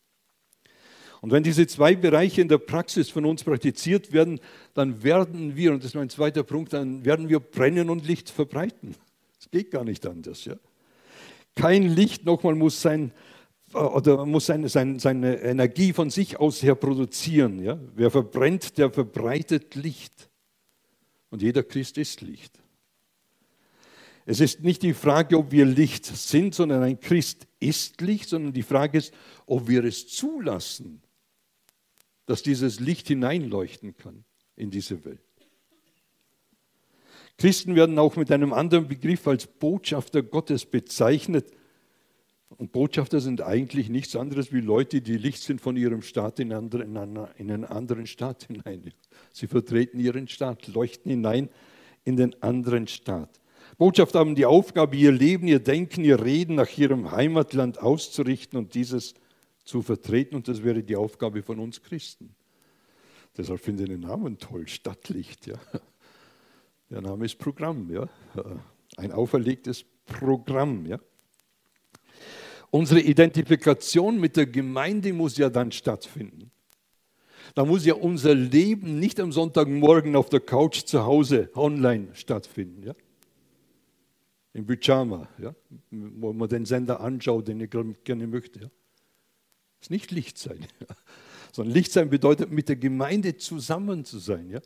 Und 1.22 1.30
wenn 1.30 1.44
diese 1.44 1.68
zwei 1.68 1.94
Bereiche 1.94 2.40
in 2.40 2.48
der 2.48 2.58
Praxis 2.58 3.08
von 3.08 3.24
uns 3.24 3.44
praktiziert 3.44 4.12
werden, 4.12 4.40
dann 4.74 5.04
werden 5.04 5.54
wir, 5.54 5.72
und 5.72 5.78
das 5.78 5.92
ist 5.92 5.94
mein 5.94 6.10
zweiter 6.10 6.42
Punkt, 6.42 6.72
dann 6.72 7.04
werden 7.04 7.28
wir 7.28 7.38
brennen 7.38 7.90
und 7.90 8.04
Licht 8.04 8.28
verbreiten. 8.28 8.96
Es 9.40 9.48
geht 9.48 9.70
gar 9.70 9.84
nicht 9.84 10.04
anders. 10.04 10.44
Ja? 10.44 10.56
Kein 11.54 11.84
Licht, 11.84 12.24
nochmal, 12.24 12.56
muss 12.56 12.82
sein 12.82 13.12
oder 13.72 14.26
muss 14.26 14.46
seine, 14.46 14.68
seine, 14.68 14.98
seine 14.98 15.40
Energie 15.40 15.92
von 15.92 16.10
sich 16.10 16.40
aus 16.40 16.60
her 16.60 16.74
produzieren. 16.74 17.62
Ja? 17.62 17.78
Wer 17.94 18.10
verbrennt, 18.10 18.76
der 18.76 18.90
verbreitet 18.90 19.76
Licht. 19.76 20.28
Und 21.30 21.40
jeder 21.40 21.62
Christ 21.62 21.98
ist 21.98 22.20
Licht. 22.20 22.58
Es 24.26 24.40
ist 24.40 24.64
nicht 24.64 24.82
die 24.82 24.92
Frage, 24.92 25.38
ob 25.38 25.52
wir 25.52 25.66
Licht 25.66 26.04
sind, 26.04 26.52
sondern 26.52 26.82
ein 26.82 26.98
Christ 26.98 27.46
ist 27.60 28.00
Licht, 28.00 28.28
sondern 28.28 28.52
die 28.52 28.62
Frage 28.64 28.98
ist, 28.98 29.14
ob 29.46 29.68
wir 29.68 29.84
es 29.84 30.08
zulassen, 30.08 31.00
dass 32.26 32.42
dieses 32.42 32.80
Licht 32.80 33.08
hineinleuchten 33.08 33.96
kann 33.96 34.24
in 34.56 34.70
diese 34.70 35.04
Welt. 35.04 35.20
Christen 37.38 37.74
werden 37.74 37.98
auch 37.98 38.16
mit 38.16 38.30
einem 38.30 38.52
anderen 38.52 38.88
Begriff 38.88 39.26
als 39.26 39.46
Botschafter 39.46 40.22
Gottes 40.22 40.66
bezeichnet, 40.66 41.52
und 42.58 42.70
Botschafter 42.72 43.20
sind 43.20 43.40
eigentlich 43.40 43.88
nichts 43.88 44.14
anderes 44.14 44.52
wie 44.52 44.60
Leute, 44.60 45.00
die 45.00 45.16
Licht 45.16 45.42
sind 45.42 45.60
von 45.60 45.76
ihrem 45.76 46.02
Staat 46.02 46.38
in, 46.38 46.52
einen 46.52 47.64
anderen 47.64 48.06
Staat 48.06 48.44
hinein. 48.44 48.92
Sie 49.32 49.46
vertreten 49.46 49.98
ihren 49.98 50.28
Staat, 50.28 50.68
leuchten 50.68 51.10
hinein 51.10 51.48
in 52.04 52.16
den 52.16 52.40
anderen 52.42 52.86
Staat. 52.86 53.40
Botschafter 53.78 54.18
haben 54.18 54.34
die 54.34 54.46
Aufgabe, 54.46 54.96
ihr 54.96 55.12
Leben, 55.12 55.48
ihr 55.48 55.60
Denken, 55.60 56.04
ihr 56.04 56.22
Reden 56.22 56.56
nach 56.56 56.76
ihrem 56.76 57.10
Heimatland 57.10 57.80
auszurichten 57.80 58.58
und 58.58 58.74
dieses 58.74 59.14
zu 59.64 59.82
vertreten. 59.82 60.36
Und 60.36 60.48
das 60.48 60.62
wäre 60.62 60.82
die 60.82 60.96
Aufgabe 60.96 61.42
von 61.42 61.58
uns 61.58 61.82
Christen. 61.82 62.34
Deshalb 63.36 63.60
finde 63.60 63.84
ich 63.84 63.88
den 63.88 64.00
Namen 64.00 64.38
toll, 64.38 64.68
Stadtlicht. 64.68 65.46
Ja. 65.46 65.58
Der 66.90 67.00
Name 67.00 67.24
ist 67.24 67.38
Programm, 67.38 67.90
ja. 67.90 68.06
ein 68.98 69.12
auferlegtes 69.12 69.84
Programm. 70.04 70.84
Ja. 70.84 70.98
Unsere 72.70 73.00
Identifikation 73.00 74.20
mit 74.20 74.36
der 74.36 74.46
Gemeinde 74.46 75.12
muss 75.12 75.38
ja 75.38 75.48
dann 75.48 75.72
stattfinden. 75.72 76.50
Da 77.54 77.64
muss 77.64 77.84
ja 77.84 77.94
unser 77.94 78.34
Leben 78.34 78.98
nicht 78.98 79.20
am 79.20 79.32
Sonntagmorgen 79.32 80.16
auf 80.16 80.28
der 80.28 80.40
Couch 80.40 80.84
zu 80.84 81.04
Hause 81.04 81.50
online 81.54 82.08
stattfinden. 82.14 82.82
Ja? 82.82 82.94
Im 84.54 84.66
Pyjama, 84.66 85.28
ja? 85.38 85.54
wo 85.90 86.32
man 86.32 86.48
den 86.48 86.64
Sender 86.64 87.00
anschaut, 87.00 87.48
den 87.48 87.60
ich 87.60 87.70
gerne 88.04 88.26
möchte. 88.26 88.60
Ja? 88.60 88.68
Ist 89.82 89.90
nicht 89.90 90.10
Licht 90.10 90.38
sein. 90.38 90.60
Ja? 90.80 90.96
Sondern 91.54 91.74
Licht 91.74 91.92
sein 91.92 92.08
bedeutet, 92.08 92.50
mit 92.50 92.70
der 92.70 92.76
Gemeinde 92.76 93.36
zusammen 93.36 94.06
zu 94.06 94.18
sein. 94.18 94.48
Ja? 94.48 94.60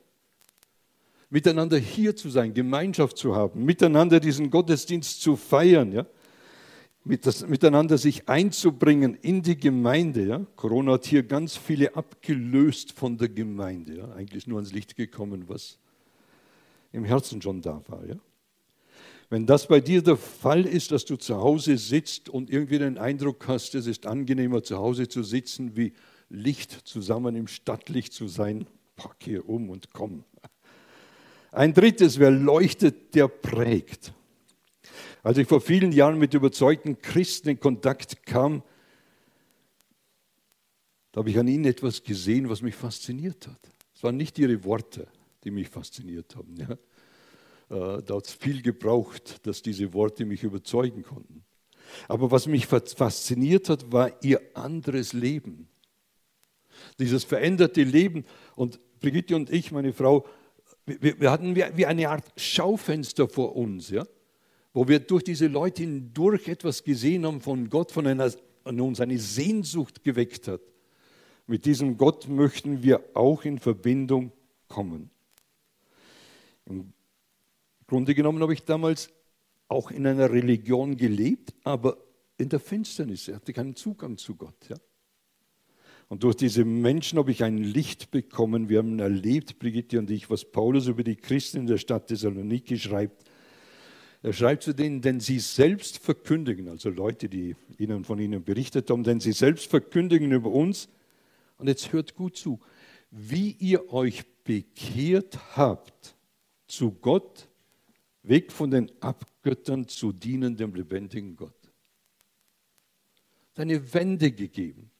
Miteinander 1.30 1.78
hier 1.78 2.14
zu 2.14 2.30
sein, 2.30 2.54
Gemeinschaft 2.54 3.18
zu 3.18 3.34
haben, 3.34 3.64
miteinander 3.64 4.20
diesen 4.20 4.50
Gottesdienst 4.50 5.20
zu 5.20 5.34
feiern. 5.34 5.90
Ja? 5.90 6.06
miteinander 7.02 7.98
sich 7.98 8.28
einzubringen 8.28 9.14
in 9.14 9.42
die 9.42 9.56
Gemeinde. 9.56 10.26
Ja? 10.26 10.46
Corona 10.54 10.92
hat 10.92 11.06
hier 11.06 11.24
ganz 11.24 11.56
viele 11.56 11.96
abgelöst 11.96 12.92
von 12.92 13.16
der 13.16 13.30
Gemeinde. 13.30 13.96
Ja? 13.96 14.12
Eigentlich 14.12 14.46
nur 14.46 14.58
ans 14.58 14.72
Licht 14.72 14.94
gekommen, 14.94 15.48
was 15.48 15.78
im 16.92 17.04
Herzen 17.04 17.42
schon 17.42 17.62
da 17.62 17.82
war. 17.88 18.06
Ja? 18.06 18.16
Wenn 19.28 19.46
das 19.46 19.66
bei 19.66 19.80
dir 19.80 20.02
der 20.02 20.16
Fall 20.16 20.64
ist, 20.64 20.92
dass 20.92 21.04
du 21.04 21.16
zu 21.16 21.36
Hause 21.36 21.78
sitzt 21.78 22.28
und 22.28 22.48
irgendwie 22.48 22.78
den 22.78 22.96
Eindruck 22.96 23.48
hast, 23.48 23.74
es 23.74 23.86
ist 23.86 24.06
angenehmer 24.06 24.62
zu 24.62 24.76
Hause 24.76 25.08
zu 25.08 25.24
sitzen, 25.24 25.76
wie 25.76 25.92
Licht 26.28 26.70
zusammen 26.86 27.34
im 27.34 27.48
Stadtlicht 27.48 28.12
zu 28.12 28.28
sein, 28.28 28.66
pack 28.94 29.16
hier 29.24 29.48
um 29.48 29.70
und 29.70 29.92
komm. 29.92 30.24
Ein 31.50 31.74
drittes, 31.74 32.18
wer 32.18 32.30
leuchtet, 32.30 33.14
der 33.14 33.28
prägt. 33.28 34.12
Als 35.22 35.38
ich 35.38 35.48
vor 35.48 35.60
vielen 35.60 35.90
Jahren 35.90 36.18
mit 36.18 36.34
überzeugten 36.34 36.98
Christen 36.98 37.48
in 37.48 37.60
Kontakt 37.60 38.24
kam, 38.26 38.62
da 41.10 41.20
habe 41.20 41.30
ich 41.30 41.38
an 41.38 41.48
ihnen 41.48 41.64
etwas 41.64 42.04
gesehen, 42.04 42.48
was 42.48 42.62
mich 42.62 42.74
fasziniert 42.74 43.48
hat. 43.48 43.58
Es 43.94 44.02
waren 44.04 44.16
nicht 44.16 44.38
ihre 44.38 44.62
Worte, 44.64 45.08
die 45.42 45.50
mich 45.50 45.68
fasziniert 45.68 46.36
haben. 46.36 46.54
Ja. 46.56 46.76
Äh, 47.70 48.02
da 48.02 48.16
hat 48.16 48.26
viel 48.26 48.62
gebraucht, 48.62 49.46
dass 49.46 49.62
diese 49.62 49.92
Worte 49.92 50.24
mich 50.24 50.42
überzeugen 50.42 51.02
konnten. 51.02 51.44
Aber 52.08 52.30
was 52.30 52.46
mich 52.46 52.66
fasziniert 52.66 53.68
hat, 53.68 53.92
war 53.92 54.10
ihr 54.22 54.40
anderes 54.54 55.12
Leben. 55.12 55.68
Dieses 56.98 57.24
veränderte 57.24 57.84
Leben. 57.84 58.24
Und 58.56 58.80
Brigitte 59.00 59.36
und 59.36 59.50
ich, 59.50 59.70
meine 59.72 59.92
Frau, 59.92 60.26
wir, 60.84 61.30
hatten 61.30 61.54
wie 61.54 61.86
eine 61.86 62.08
Art 62.10 62.24
Schaufenster 62.36 63.28
vor 63.28 63.56
uns. 63.56 63.90
Ja? 63.90 64.04
wo 64.76 64.86
wir 64.86 65.00
durch 65.00 65.24
diese 65.24 65.46
Leute 65.46 65.84
hindurch 65.84 66.48
etwas 66.48 66.84
gesehen 66.84 67.24
haben 67.24 67.40
von 67.40 67.70
Gott, 67.70 67.92
von 67.92 68.06
einer, 68.06 68.30
an 68.62 68.78
uns 68.78 69.00
eine 69.00 69.18
Sehnsucht 69.18 70.04
geweckt 70.04 70.48
hat. 70.48 70.60
Mit 71.46 71.64
diesem 71.64 71.96
Gott 71.96 72.28
möchten 72.28 72.82
wir 72.82 73.02
auch 73.14 73.46
in 73.46 73.58
Verbindung 73.58 74.32
kommen. 74.68 75.08
Im 76.66 76.92
Grunde 77.86 78.14
genommen 78.14 78.42
habe 78.42 78.52
ich 78.52 78.64
damals 78.64 79.10
auch 79.68 79.90
in 79.90 80.06
einer 80.06 80.30
Religion 80.30 80.96
gelebt, 80.96 81.54
aber 81.64 81.96
in 82.38 82.48
der 82.48 82.60
Finsternis. 82.60 83.28
Er 83.28 83.36
hatte 83.36 83.52
keinen 83.52 83.76
Zugang 83.76 84.18
zu 84.18 84.34
Gott. 84.36 84.68
Ja? 84.68 84.76
Und 86.08 86.22
durch 86.22 86.36
diese 86.36 86.64
Menschen 86.64 87.18
habe 87.18 87.30
ich 87.30 87.42
ein 87.42 87.58
Licht 87.58 88.10
bekommen. 88.10 88.68
Wir 88.68 88.78
haben 88.78 88.98
erlebt, 88.98 89.58
Brigitte 89.58 89.98
und 89.98 90.10
ich, 90.10 90.30
was 90.30 90.44
Paulus 90.44 90.86
über 90.86 91.02
die 91.02 91.16
Christen 91.16 91.58
in 91.58 91.66
der 91.66 91.78
Stadt 91.78 92.06
Thessaloniki 92.08 92.78
schreibt. 92.78 93.24
Er 94.22 94.32
schreibt 94.32 94.62
zu 94.62 94.72
denen, 94.72 95.00
denn 95.02 95.20
sie 95.20 95.38
selbst 95.38 95.98
verkündigen, 95.98 96.68
also 96.68 96.90
Leute, 96.90 97.28
die 97.28 97.54
ihnen 97.78 98.04
von 98.04 98.18
ihnen 98.18 98.42
berichtet 98.42 98.90
haben, 98.90 99.04
denn 99.04 99.20
sie 99.20 99.32
selbst 99.32 99.68
verkündigen 99.68 100.32
über 100.32 100.50
uns. 100.50 100.88
Und 101.58 101.68
jetzt 101.68 101.92
hört 101.92 102.14
gut 102.14 102.36
zu, 102.36 102.60
wie 103.10 103.52
ihr 103.52 103.92
euch 103.92 104.24
bekehrt 104.44 105.38
habt 105.56 106.16
zu 106.66 106.92
Gott, 106.92 107.48
weg 108.28 108.52
von 108.52 108.70
den 108.70 108.90
Abgöttern 109.00 109.88
zu 109.88 110.12
dienen 110.12 110.56
dem 110.56 110.74
lebendigen 110.74 111.36
Gott. 111.36 111.54
Eine 113.54 113.94
Wende 113.94 114.32
gegeben. 114.32 114.90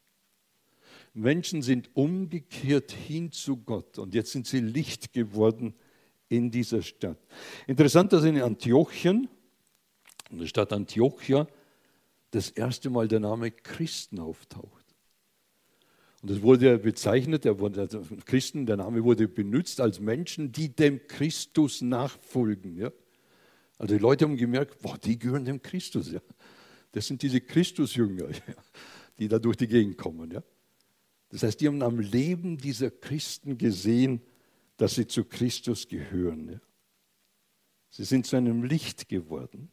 Menschen 1.12 1.62
sind 1.62 1.90
umgekehrt 1.94 2.92
hin 2.92 3.32
zu 3.32 3.56
Gott 3.56 3.98
und 3.98 4.14
jetzt 4.14 4.32
sind 4.32 4.46
sie 4.46 4.60
Licht 4.60 5.12
geworden 5.12 5.74
in 6.28 6.50
dieser 6.50 6.82
Stadt. 6.82 7.18
Interessant, 7.66 8.12
dass 8.12 8.24
in 8.24 8.40
Antiochien, 8.40 9.28
in 10.30 10.38
der 10.38 10.46
Stadt 10.46 10.72
Antiochia, 10.72 11.46
das 12.32 12.50
erste 12.50 12.90
Mal 12.90 13.08
der 13.08 13.20
Name 13.20 13.50
Christen 13.50 14.18
auftaucht. 14.18 14.84
Und 16.22 16.30
es 16.30 16.42
wurde 16.42 16.78
bezeichnet, 16.78 17.44
der, 17.44 17.56
Christen, 18.24 18.66
der 18.66 18.76
Name 18.76 19.04
wurde 19.04 19.28
benutzt 19.28 19.80
als 19.80 20.00
Menschen, 20.00 20.52
die 20.52 20.74
dem 20.74 21.06
Christus 21.06 21.80
nachfolgen. 21.82 22.76
Ja? 22.76 22.90
Also 23.78 23.94
die 23.94 24.00
Leute 24.00 24.24
haben 24.24 24.36
gemerkt, 24.36 24.80
boah, 24.80 24.96
die 24.98 25.18
gehören 25.18 25.44
dem 25.44 25.60
Christus. 25.60 26.10
Ja? 26.10 26.20
Das 26.92 27.06
sind 27.06 27.22
diese 27.22 27.40
Christusjünger, 27.40 28.30
ja, 28.30 28.54
die 29.18 29.28
da 29.28 29.38
durch 29.38 29.56
die 29.56 29.68
Gegend 29.68 29.98
kommen. 29.98 30.30
Ja? 30.30 30.42
Das 31.28 31.42
heißt, 31.42 31.60
die 31.60 31.66
haben 31.66 31.82
am 31.82 31.98
Leben 31.98 32.56
dieser 32.56 32.90
Christen 32.90 33.58
gesehen, 33.58 34.22
dass 34.76 34.94
sie 34.94 35.06
zu 35.06 35.24
Christus 35.24 35.88
gehören. 35.88 36.60
Sie 37.90 38.04
sind 38.04 38.26
zu 38.26 38.36
einem 38.36 38.62
Licht 38.62 39.08
geworden. 39.08 39.70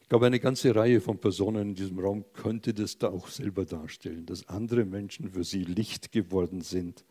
Ich 0.00 0.08
glaube, 0.08 0.26
eine 0.26 0.40
ganze 0.40 0.74
Reihe 0.74 1.00
von 1.00 1.18
Personen 1.18 1.68
in 1.70 1.74
diesem 1.74 1.98
Raum 1.98 2.24
könnte 2.32 2.74
das 2.74 2.98
da 2.98 3.08
auch 3.08 3.28
selber 3.28 3.64
darstellen, 3.64 4.26
dass 4.26 4.48
andere 4.48 4.84
Menschen 4.84 5.30
für 5.30 5.44
sie 5.44 5.64
Licht 5.64 6.12
geworden 6.12 6.62
sind. 6.62 7.04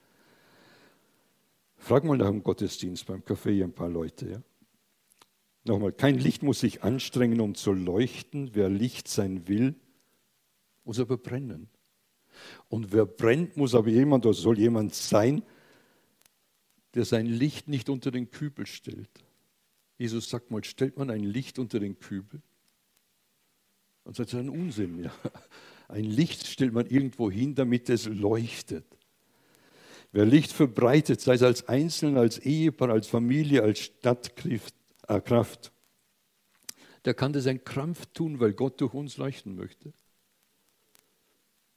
Frag 1.77 2.03
mal 2.03 2.17
nach 2.17 2.27
dem 2.27 2.43
Gottesdienst 2.43 3.05
beim 3.05 3.21
Café 3.21 3.63
ein 3.63 3.71
paar 3.71 3.89
Leute. 3.89 4.29
Ja? 4.29 4.41
Nochmal, 5.69 5.91
kein 5.91 6.17
Licht 6.17 6.41
muss 6.41 6.61
sich 6.61 6.81
anstrengen, 6.81 7.39
um 7.39 7.53
zu 7.53 7.73
leuchten. 7.73 8.55
Wer 8.55 8.69
Licht 8.69 9.07
sein 9.07 9.47
will, 9.47 9.75
muss 10.83 10.99
aber 10.99 11.15
brennen. 11.15 11.69
Und 12.69 12.91
wer 12.91 13.05
brennt, 13.05 13.55
muss 13.55 13.75
aber 13.75 13.89
jemand 13.89 14.25
oder 14.25 14.33
soll 14.33 14.57
jemand 14.57 14.95
sein, 14.95 15.43
der 16.95 17.05
sein 17.05 17.27
Licht 17.27 17.67
nicht 17.67 17.87
unter 17.87 18.09
den 18.09 18.31
Kübel 18.31 18.65
stellt. 18.65 19.11
Jesus 19.99 20.31
sagt 20.31 20.49
mal, 20.49 20.63
stellt 20.63 20.97
man 20.97 21.11
ein 21.11 21.23
Licht 21.23 21.59
unter 21.59 21.79
den 21.79 21.99
Kübel? 21.99 22.41
Und 24.05 24.17
das 24.17 24.29
ist 24.29 24.33
ein 24.33 24.49
Unsinn. 24.49 25.03
Ja. 25.03 25.13
Ein 25.87 26.05
Licht 26.05 26.47
stellt 26.47 26.73
man 26.73 26.87
irgendwo 26.87 27.29
hin, 27.29 27.53
damit 27.53 27.89
es 27.89 28.07
leuchtet. 28.07 28.85
Wer 30.11 30.25
Licht 30.25 30.51
verbreitet, 30.51 31.21
sei 31.21 31.35
es 31.35 31.43
als 31.43 31.67
Einzelner, 31.67 32.21
als 32.21 32.39
Ehepaar, 32.39 32.89
als 32.89 33.05
Familie, 33.05 33.61
als 33.61 33.79
Stadtkraft, 33.81 34.73
äh, 35.09 35.21
der 37.05 37.13
kann 37.13 37.33
das 37.33 37.47
ein 37.47 37.63
Krampf 37.63 38.05
tun, 38.07 38.39
weil 38.39 38.53
Gott 38.53 38.79
durch 38.81 38.93
uns 38.93 39.17
leuchten 39.17 39.55
möchte 39.55 39.93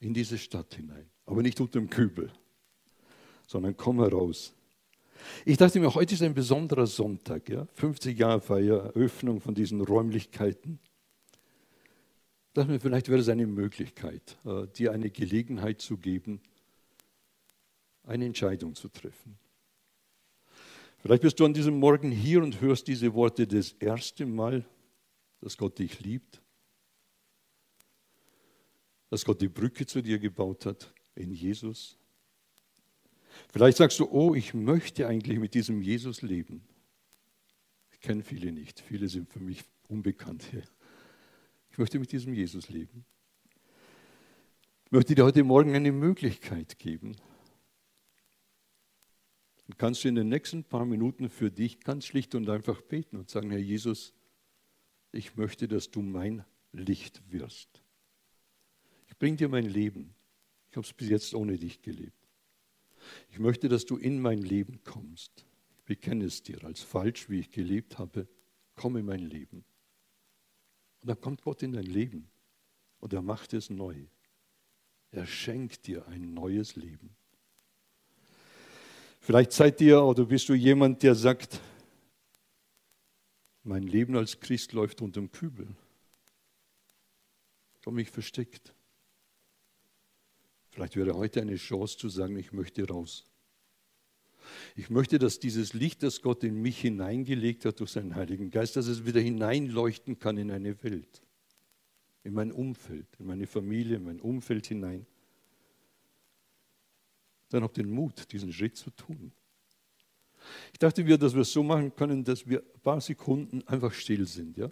in 0.01 0.15
diese 0.15 0.37
Stadt 0.39 0.75
hinein. 0.75 1.09
Aber 1.27 1.43
nicht 1.43 1.61
unter 1.61 1.79
dem 1.79 1.89
Kübel, 1.89 2.33
sondern 3.47 3.77
komm 3.77 4.01
heraus. 4.01 4.55
Ich 5.45 5.57
dachte 5.57 5.79
mir, 5.79 5.95
heute 5.95 6.15
ist 6.15 6.23
ein 6.23 6.35
besonderer 6.35 6.89
Sonntag, 6.89 7.49
ja? 7.49 7.67
50 7.75 8.19
Jahre 8.19 8.41
Feier, 8.41 8.87
Eröffnung 8.87 9.41
von 9.41 9.55
diesen 9.55 9.81
Räumlichkeiten. 9.81 10.81
Ich 12.49 12.55
dachte 12.55 12.73
mir, 12.73 12.81
vielleicht 12.81 13.09
wäre 13.09 13.21
es 13.21 13.29
eine 13.29 13.47
Möglichkeit, 13.47 14.37
äh, 14.45 14.67
dir 14.67 14.93
eine 14.93 15.11
Gelegenheit 15.11 15.81
zu 15.81 15.97
geben, 15.97 16.41
eine 18.03 18.27
Entscheidung 18.27 18.75
zu 18.75 18.89
treffen. 18.89 19.39
Vielleicht 21.03 21.23
bist 21.23 21.41
du 21.41 21.45
an 21.45 21.53
diesem 21.53 21.81
Morgen 21.81 22.13
hier 22.13 22.41
und 22.45 22.61
hörst 22.61 22.87
diese 22.87 23.13
Worte 23.13 23.45
das 23.45 23.73
erste 23.73 24.25
Mal, 24.25 24.65
dass 25.41 25.57
Gott 25.57 25.81
dich 25.81 25.99
liebt, 25.99 26.41
dass 29.11 29.25
Gott 29.25 29.41
die 29.41 29.49
Brücke 29.49 29.85
zu 29.85 30.01
dir 30.01 30.21
gebaut 30.21 30.65
hat 30.65 30.95
in 31.17 31.33
Jesus. 31.33 31.99
Vielleicht 33.53 33.79
sagst 33.79 33.99
du, 33.99 34.09
oh, 34.13 34.37
ich 34.37 34.55
möchte 34.55 35.09
eigentlich 35.09 35.41
mit 35.41 35.55
diesem 35.55 35.83
Jesus 35.83 36.23
leben. 36.23 36.63
Ich 37.91 37.99
kenne 37.99 38.23
viele 38.23 38.53
nicht, 38.53 38.79
viele 38.79 39.09
sind 39.09 39.29
für 39.29 39.41
mich 39.41 39.65
unbekannt 39.89 40.45
hier. 40.53 40.63
Ich 41.73 41.79
möchte 41.79 41.99
mit 41.99 42.13
diesem 42.13 42.33
Jesus 42.33 42.69
leben. 42.69 43.05
Ich 44.85 44.93
möchte 44.93 45.17
dir 45.17 45.25
heute 45.25 45.43
Morgen 45.43 45.75
eine 45.75 45.91
Möglichkeit 45.91 46.79
geben. 46.79 47.17
Dann 49.73 49.79
kannst 49.79 50.05
du 50.05 50.09
in 50.09 50.17
den 50.17 50.29
nächsten 50.29 50.65
paar 50.65 50.85
Minuten 50.85 51.31
für 51.31 51.51
dich 51.51 51.81
ganz 51.81 52.05
schlicht 52.05 52.35
und 52.35 52.47
einfach 52.51 52.83
beten 52.83 53.17
und 53.17 53.31
sagen, 53.31 53.51
Herr 53.51 53.59
Jesus, 53.59 54.13
ich 55.13 55.37
möchte, 55.37 55.67
dass 55.67 55.91
du 55.91 56.03
mein 56.03 56.45
Licht 56.73 57.23
wirst. 57.33 57.83
Ich 59.07 59.17
bringe 59.17 59.39
dir 59.39 59.49
mein 59.49 59.65
Leben. 59.65 60.15
Ich 60.69 60.77
habe 60.77 60.87
es 60.87 60.93
bis 60.93 61.09
jetzt 61.09 61.35
ohne 61.35 61.57
dich 61.57 61.81
gelebt. 61.81 62.29
Ich 63.31 63.39
möchte, 63.39 63.71
dass 63.71 63.87
du 63.87 63.97
in 63.97 64.21
mein 64.21 64.43
Leben 64.43 64.85
kommst. 64.85 65.47
Ich 65.79 65.85
bekenne 65.85 66.27
es 66.27 66.43
dir 66.43 66.63
als 66.65 66.83
falsch, 66.83 67.31
wie 67.31 67.41
ich 67.41 67.51
gelebt 67.51 67.99
habe. 67.99 68.29
Komm 68.75 68.99
in 68.99 69.07
mein 69.07 69.21
Leben. 69.21 69.65
Und 71.01 71.09
dann 71.09 71.19
kommt 71.19 71.41
Gott 71.41 71.63
in 71.63 71.73
dein 71.73 71.87
Leben 71.87 72.31
und 73.01 73.15
er 73.15 73.23
macht 73.23 73.55
es 73.55 73.71
neu. 73.71 74.05
Er 75.13 75.27
schenkt 75.27 75.87
dir 75.87 76.07
ein 76.09 76.35
neues 76.35 76.77
Leben. 76.77 77.17
Vielleicht 79.25 79.53
seid 79.53 79.81
ihr 79.81 80.03
oder 80.03 80.25
bist 80.25 80.49
du 80.49 80.55
jemand, 80.55 81.05
der 81.05 81.15
sagt, 81.15 81.61
mein 83.63 83.85
Leben 83.85 84.17
als 84.17 84.41
Christ 84.41 84.73
läuft 84.73 85.01
unterm 85.01 85.31
Kübel. 85.31 85.69
Ich 87.79 87.87
habe 87.87 87.95
mich 87.95 88.11
versteckt. 88.11 88.75
Vielleicht 90.71 90.97
wäre 90.97 91.15
heute 91.15 91.41
eine 91.41 91.55
Chance 91.55 91.99
zu 91.99 92.09
sagen, 92.09 92.37
ich 92.37 92.53
möchte 92.53 92.85
raus. 92.89 93.25
Ich 94.75 94.91
möchte, 94.91 95.21
dass 95.21 95.39
dieses 95.39 95.73
Licht, 95.73 96.03
das 96.03 96.21
Gott 96.21 96.43
in 96.43 96.61
mich 96.61 96.81
hineingelegt 96.81 97.65
hat 97.65 97.79
durch 97.79 97.93
seinen 97.93 98.17
Heiligen 98.17 98.51
Geist, 98.51 98.75
dass 98.75 98.89
es 98.89 99.07
wieder 99.07 99.21
hineinleuchten 99.21 100.19
kann 100.19 100.37
in 100.37 100.51
eine 100.51 100.83
Welt, 100.83 101.23
in 102.25 102.35
mein 102.35 102.51
Umfeld, 102.51 103.07
in 103.21 103.27
meine 103.27 103.47
Familie, 103.47 103.99
in 103.99 104.05
mein 104.05 104.21
Umfeld 104.21 104.67
hinein. 104.67 105.07
Dann 107.53 107.63
habt 107.63 107.77
den 107.77 107.91
Mut, 107.91 108.33
diesen 108.33 108.53
Schritt 108.53 108.77
zu 108.77 108.91
tun. 108.91 109.33
Ich 110.73 110.79
dachte 110.79 111.05
mir, 111.05 111.19
dass 111.19 111.35
wir 111.35 111.43
es 111.43 111.53
so 111.53 111.63
machen 111.63 111.95
können, 111.95 112.25
dass 112.25 112.49
wir 112.49 112.61
ein 112.61 112.81
paar 112.81 113.01
Sekunden 113.01 113.63
einfach 113.69 113.93
still 113.93 114.27
sind. 114.27 114.57
Ja? 114.57 114.71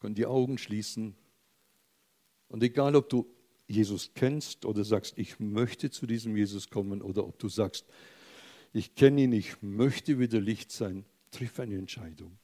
können 0.00 0.14
die 0.14 0.26
Augen 0.26 0.58
schließen. 0.58 1.14
Und 2.48 2.62
egal, 2.62 2.96
ob 2.96 3.08
du 3.08 3.26
Jesus 3.68 4.12
kennst 4.14 4.64
oder 4.64 4.82
sagst, 4.82 5.16
ich 5.18 5.38
möchte 5.38 5.90
zu 5.90 6.06
diesem 6.06 6.36
Jesus 6.36 6.70
kommen 6.70 7.02
oder 7.02 7.24
ob 7.26 7.38
du 7.38 7.48
sagst, 7.48 7.86
ich 8.72 8.94
kenne 8.94 9.22
ihn, 9.22 9.32
ich 9.32 9.62
möchte 9.62 10.18
wieder 10.18 10.40
Licht 10.40 10.72
sein, 10.72 11.04
triff 11.30 11.60
eine 11.60 11.76
Entscheidung. 11.76 12.38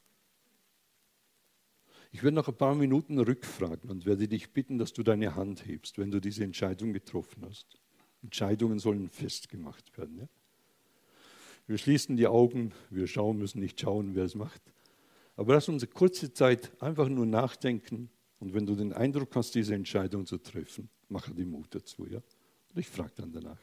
Ich 2.12 2.22
werde 2.22 2.36
nach 2.36 2.48
ein 2.48 2.56
paar 2.56 2.74
Minuten 2.74 3.18
rückfragen 3.18 3.90
und 3.90 4.06
werde 4.06 4.28
dich 4.28 4.52
bitten, 4.52 4.78
dass 4.78 4.92
du 4.92 5.02
deine 5.02 5.34
Hand 5.34 5.66
hebst, 5.66 5.98
wenn 5.98 6.10
du 6.10 6.20
diese 6.20 6.44
Entscheidung 6.44 6.92
getroffen 6.92 7.44
hast. 7.44 7.80
Entscheidungen 8.26 8.80
sollen 8.80 9.08
festgemacht 9.08 9.96
werden. 9.96 10.18
Ja? 10.18 10.28
Wir 11.68 11.78
schließen 11.78 12.16
die 12.16 12.26
Augen, 12.26 12.72
wir 12.90 13.06
schauen, 13.06 13.38
müssen 13.38 13.60
nicht 13.60 13.80
schauen, 13.80 14.14
wer 14.14 14.24
es 14.24 14.34
macht. 14.34 14.60
Aber 15.36 15.54
lass 15.54 15.68
uns 15.68 15.82
eine 15.82 15.92
kurze 15.92 16.32
Zeit 16.32 16.70
einfach 16.82 17.08
nur 17.08 17.26
nachdenken 17.26 18.10
und 18.40 18.52
wenn 18.52 18.66
du 18.66 18.74
den 18.74 18.92
Eindruck 18.92 19.34
hast, 19.36 19.54
diese 19.54 19.74
Entscheidung 19.74 20.26
zu 20.26 20.38
treffen, 20.38 20.88
mache 21.08 21.32
die 21.34 21.44
Mut 21.44 21.74
dazu. 21.74 22.06
Ja? 22.06 22.18
Und 22.18 22.80
ich 22.80 22.88
frage 22.88 23.12
dann 23.16 23.32
danach. 23.32 23.60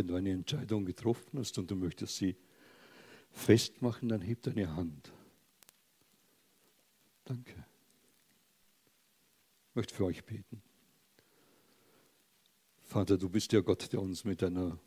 Wenn 0.00 0.08
du 0.08 0.14
eine 0.14 0.30
Entscheidung 0.30 0.86
getroffen 0.86 1.38
hast 1.38 1.58
und 1.58 1.70
du 1.70 1.76
möchtest 1.76 2.16
sie 2.16 2.34
festmachen, 3.32 4.08
dann 4.08 4.22
heb 4.22 4.40
deine 4.40 4.74
Hand. 4.74 5.12
Danke. 7.24 7.52
Ich 9.68 9.74
möchte 9.74 9.94
für 9.94 10.06
euch 10.06 10.24
beten. 10.24 10.62
Vater, 12.78 13.18
du 13.18 13.28
bist 13.28 13.52
der 13.52 13.60
Gott, 13.60 13.92
der 13.92 14.00
uns 14.00 14.24
mit 14.24 14.40
deiner 14.40 14.78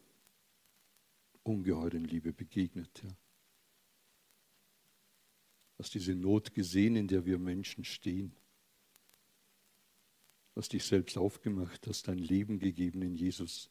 ungeheuren 1.43 2.05
Liebe 2.05 2.33
begegnet. 2.33 3.03
Ja. 3.03 3.15
Hast 5.77 5.93
diese 5.93 6.15
Not 6.15 6.55
gesehen, 6.55 6.95
in 6.95 7.07
der 7.07 7.23
wir 7.27 7.37
Menschen 7.37 7.83
stehen. 7.83 8.35
Hast 10.55 10.73
dich 10.73 10.83
selbst 10.83 11.19
aufgemacht, 11.19 11.85
hast 11.85 12.07
dein 12.07 12.17
Leben 12.17 12.57
gegeben 12.57 13.03
in 13.03 13.13
Jesus, 13.13 13.69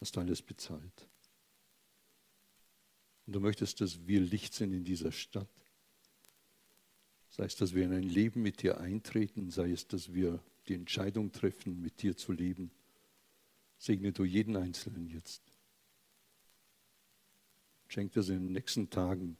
hast 0.00 0.16
alles 0.18 0.42
bezahlt. 0.42 1.08
Und 3.26 3.34
du 3.34 3.40
möchtest, 3.40 3.80
dass 3.80 4.06
wir 4.06 4.20
Licht 4.20 4.54
sind 4.54 4.72
in 4.72 4.84
dieser 4.84 5.12
Stadt. 5.12 5.48
Sei 7.30 7.44
es, 7.44 7.56
dass 7.56 7.74
wir 7.74 7.84
in 7.84 7.92
ein 7.92 8.02
Leben 8.02 8.42
mit 8.42 8.62
dir 8.62 8.80
eintreten, 8.80 9.50
sei 9.50 9.70
es, 9.70 9.86
dass 9.86 10.14
wir 10.14 10.42
die 10.66 10.74
Entscheidung 10.74 11.30
treffen, 11.32 11.80
mit 11.80 12.02
dir 12.02 12.16
zu 12.16 12.32
leben. 12.32 12.70
Segne 13.78 14.12
du 14.12 14.24
jeden 14.24 14.56
Einzelnen 14.56 15.08
jetzt. 15.08 15.42
Schenk, 17.88 18.12
dass 18.12 18.28
in 18.28 18.46
den 18.46 18.52
nächsten 18.52 18.90
Tagen 18.90 19.36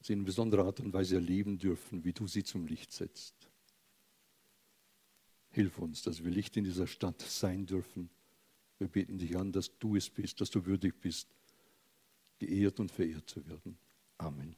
sie 0.00 0.12
in 0.12 0.24
besonderer 0.24 0.66
Art 0.66 0.80
und 0.80 0.92
Weise 0.92 1.16
erleben 1.16 1.58
dürfen, 1.58 2.04
wie 2.04 2.12
du 2.12 2.26
sie 2.26 2.44
zum 2.44 2.66
Licht 2.66 2.92
setzt. 2.92 3.34
Hilf 5.50 5.78
uns, 5.78 6.02
dass 6.02 6.24
wir 6.24 6.30
Licht 6.30 6.56
in 6.56 6.64
dieser 6.64 6.86
Stadt 6.86 7.20
sein 7.22 7.66
dürfen. 7.66 8.10
Wir 8.78 8.88
beten 8.88 9.18
dich 9.18 9.36
an, 9.36 9.52
dass 9.52 9.76
du 9.78 9.96
es 9.96 10.08
bist, 10.08 10.40
dass 10.40 10.50
du 10.50 10.64
würdig 10.64 11.00
bist, 11.00 11.28
geehrt 12.38 12.78
und 12.80 12.90
verehrt 12.90 13.28
zu 13.28 13.44
werden. 13.46 13.78
Amen. 14.18 14.56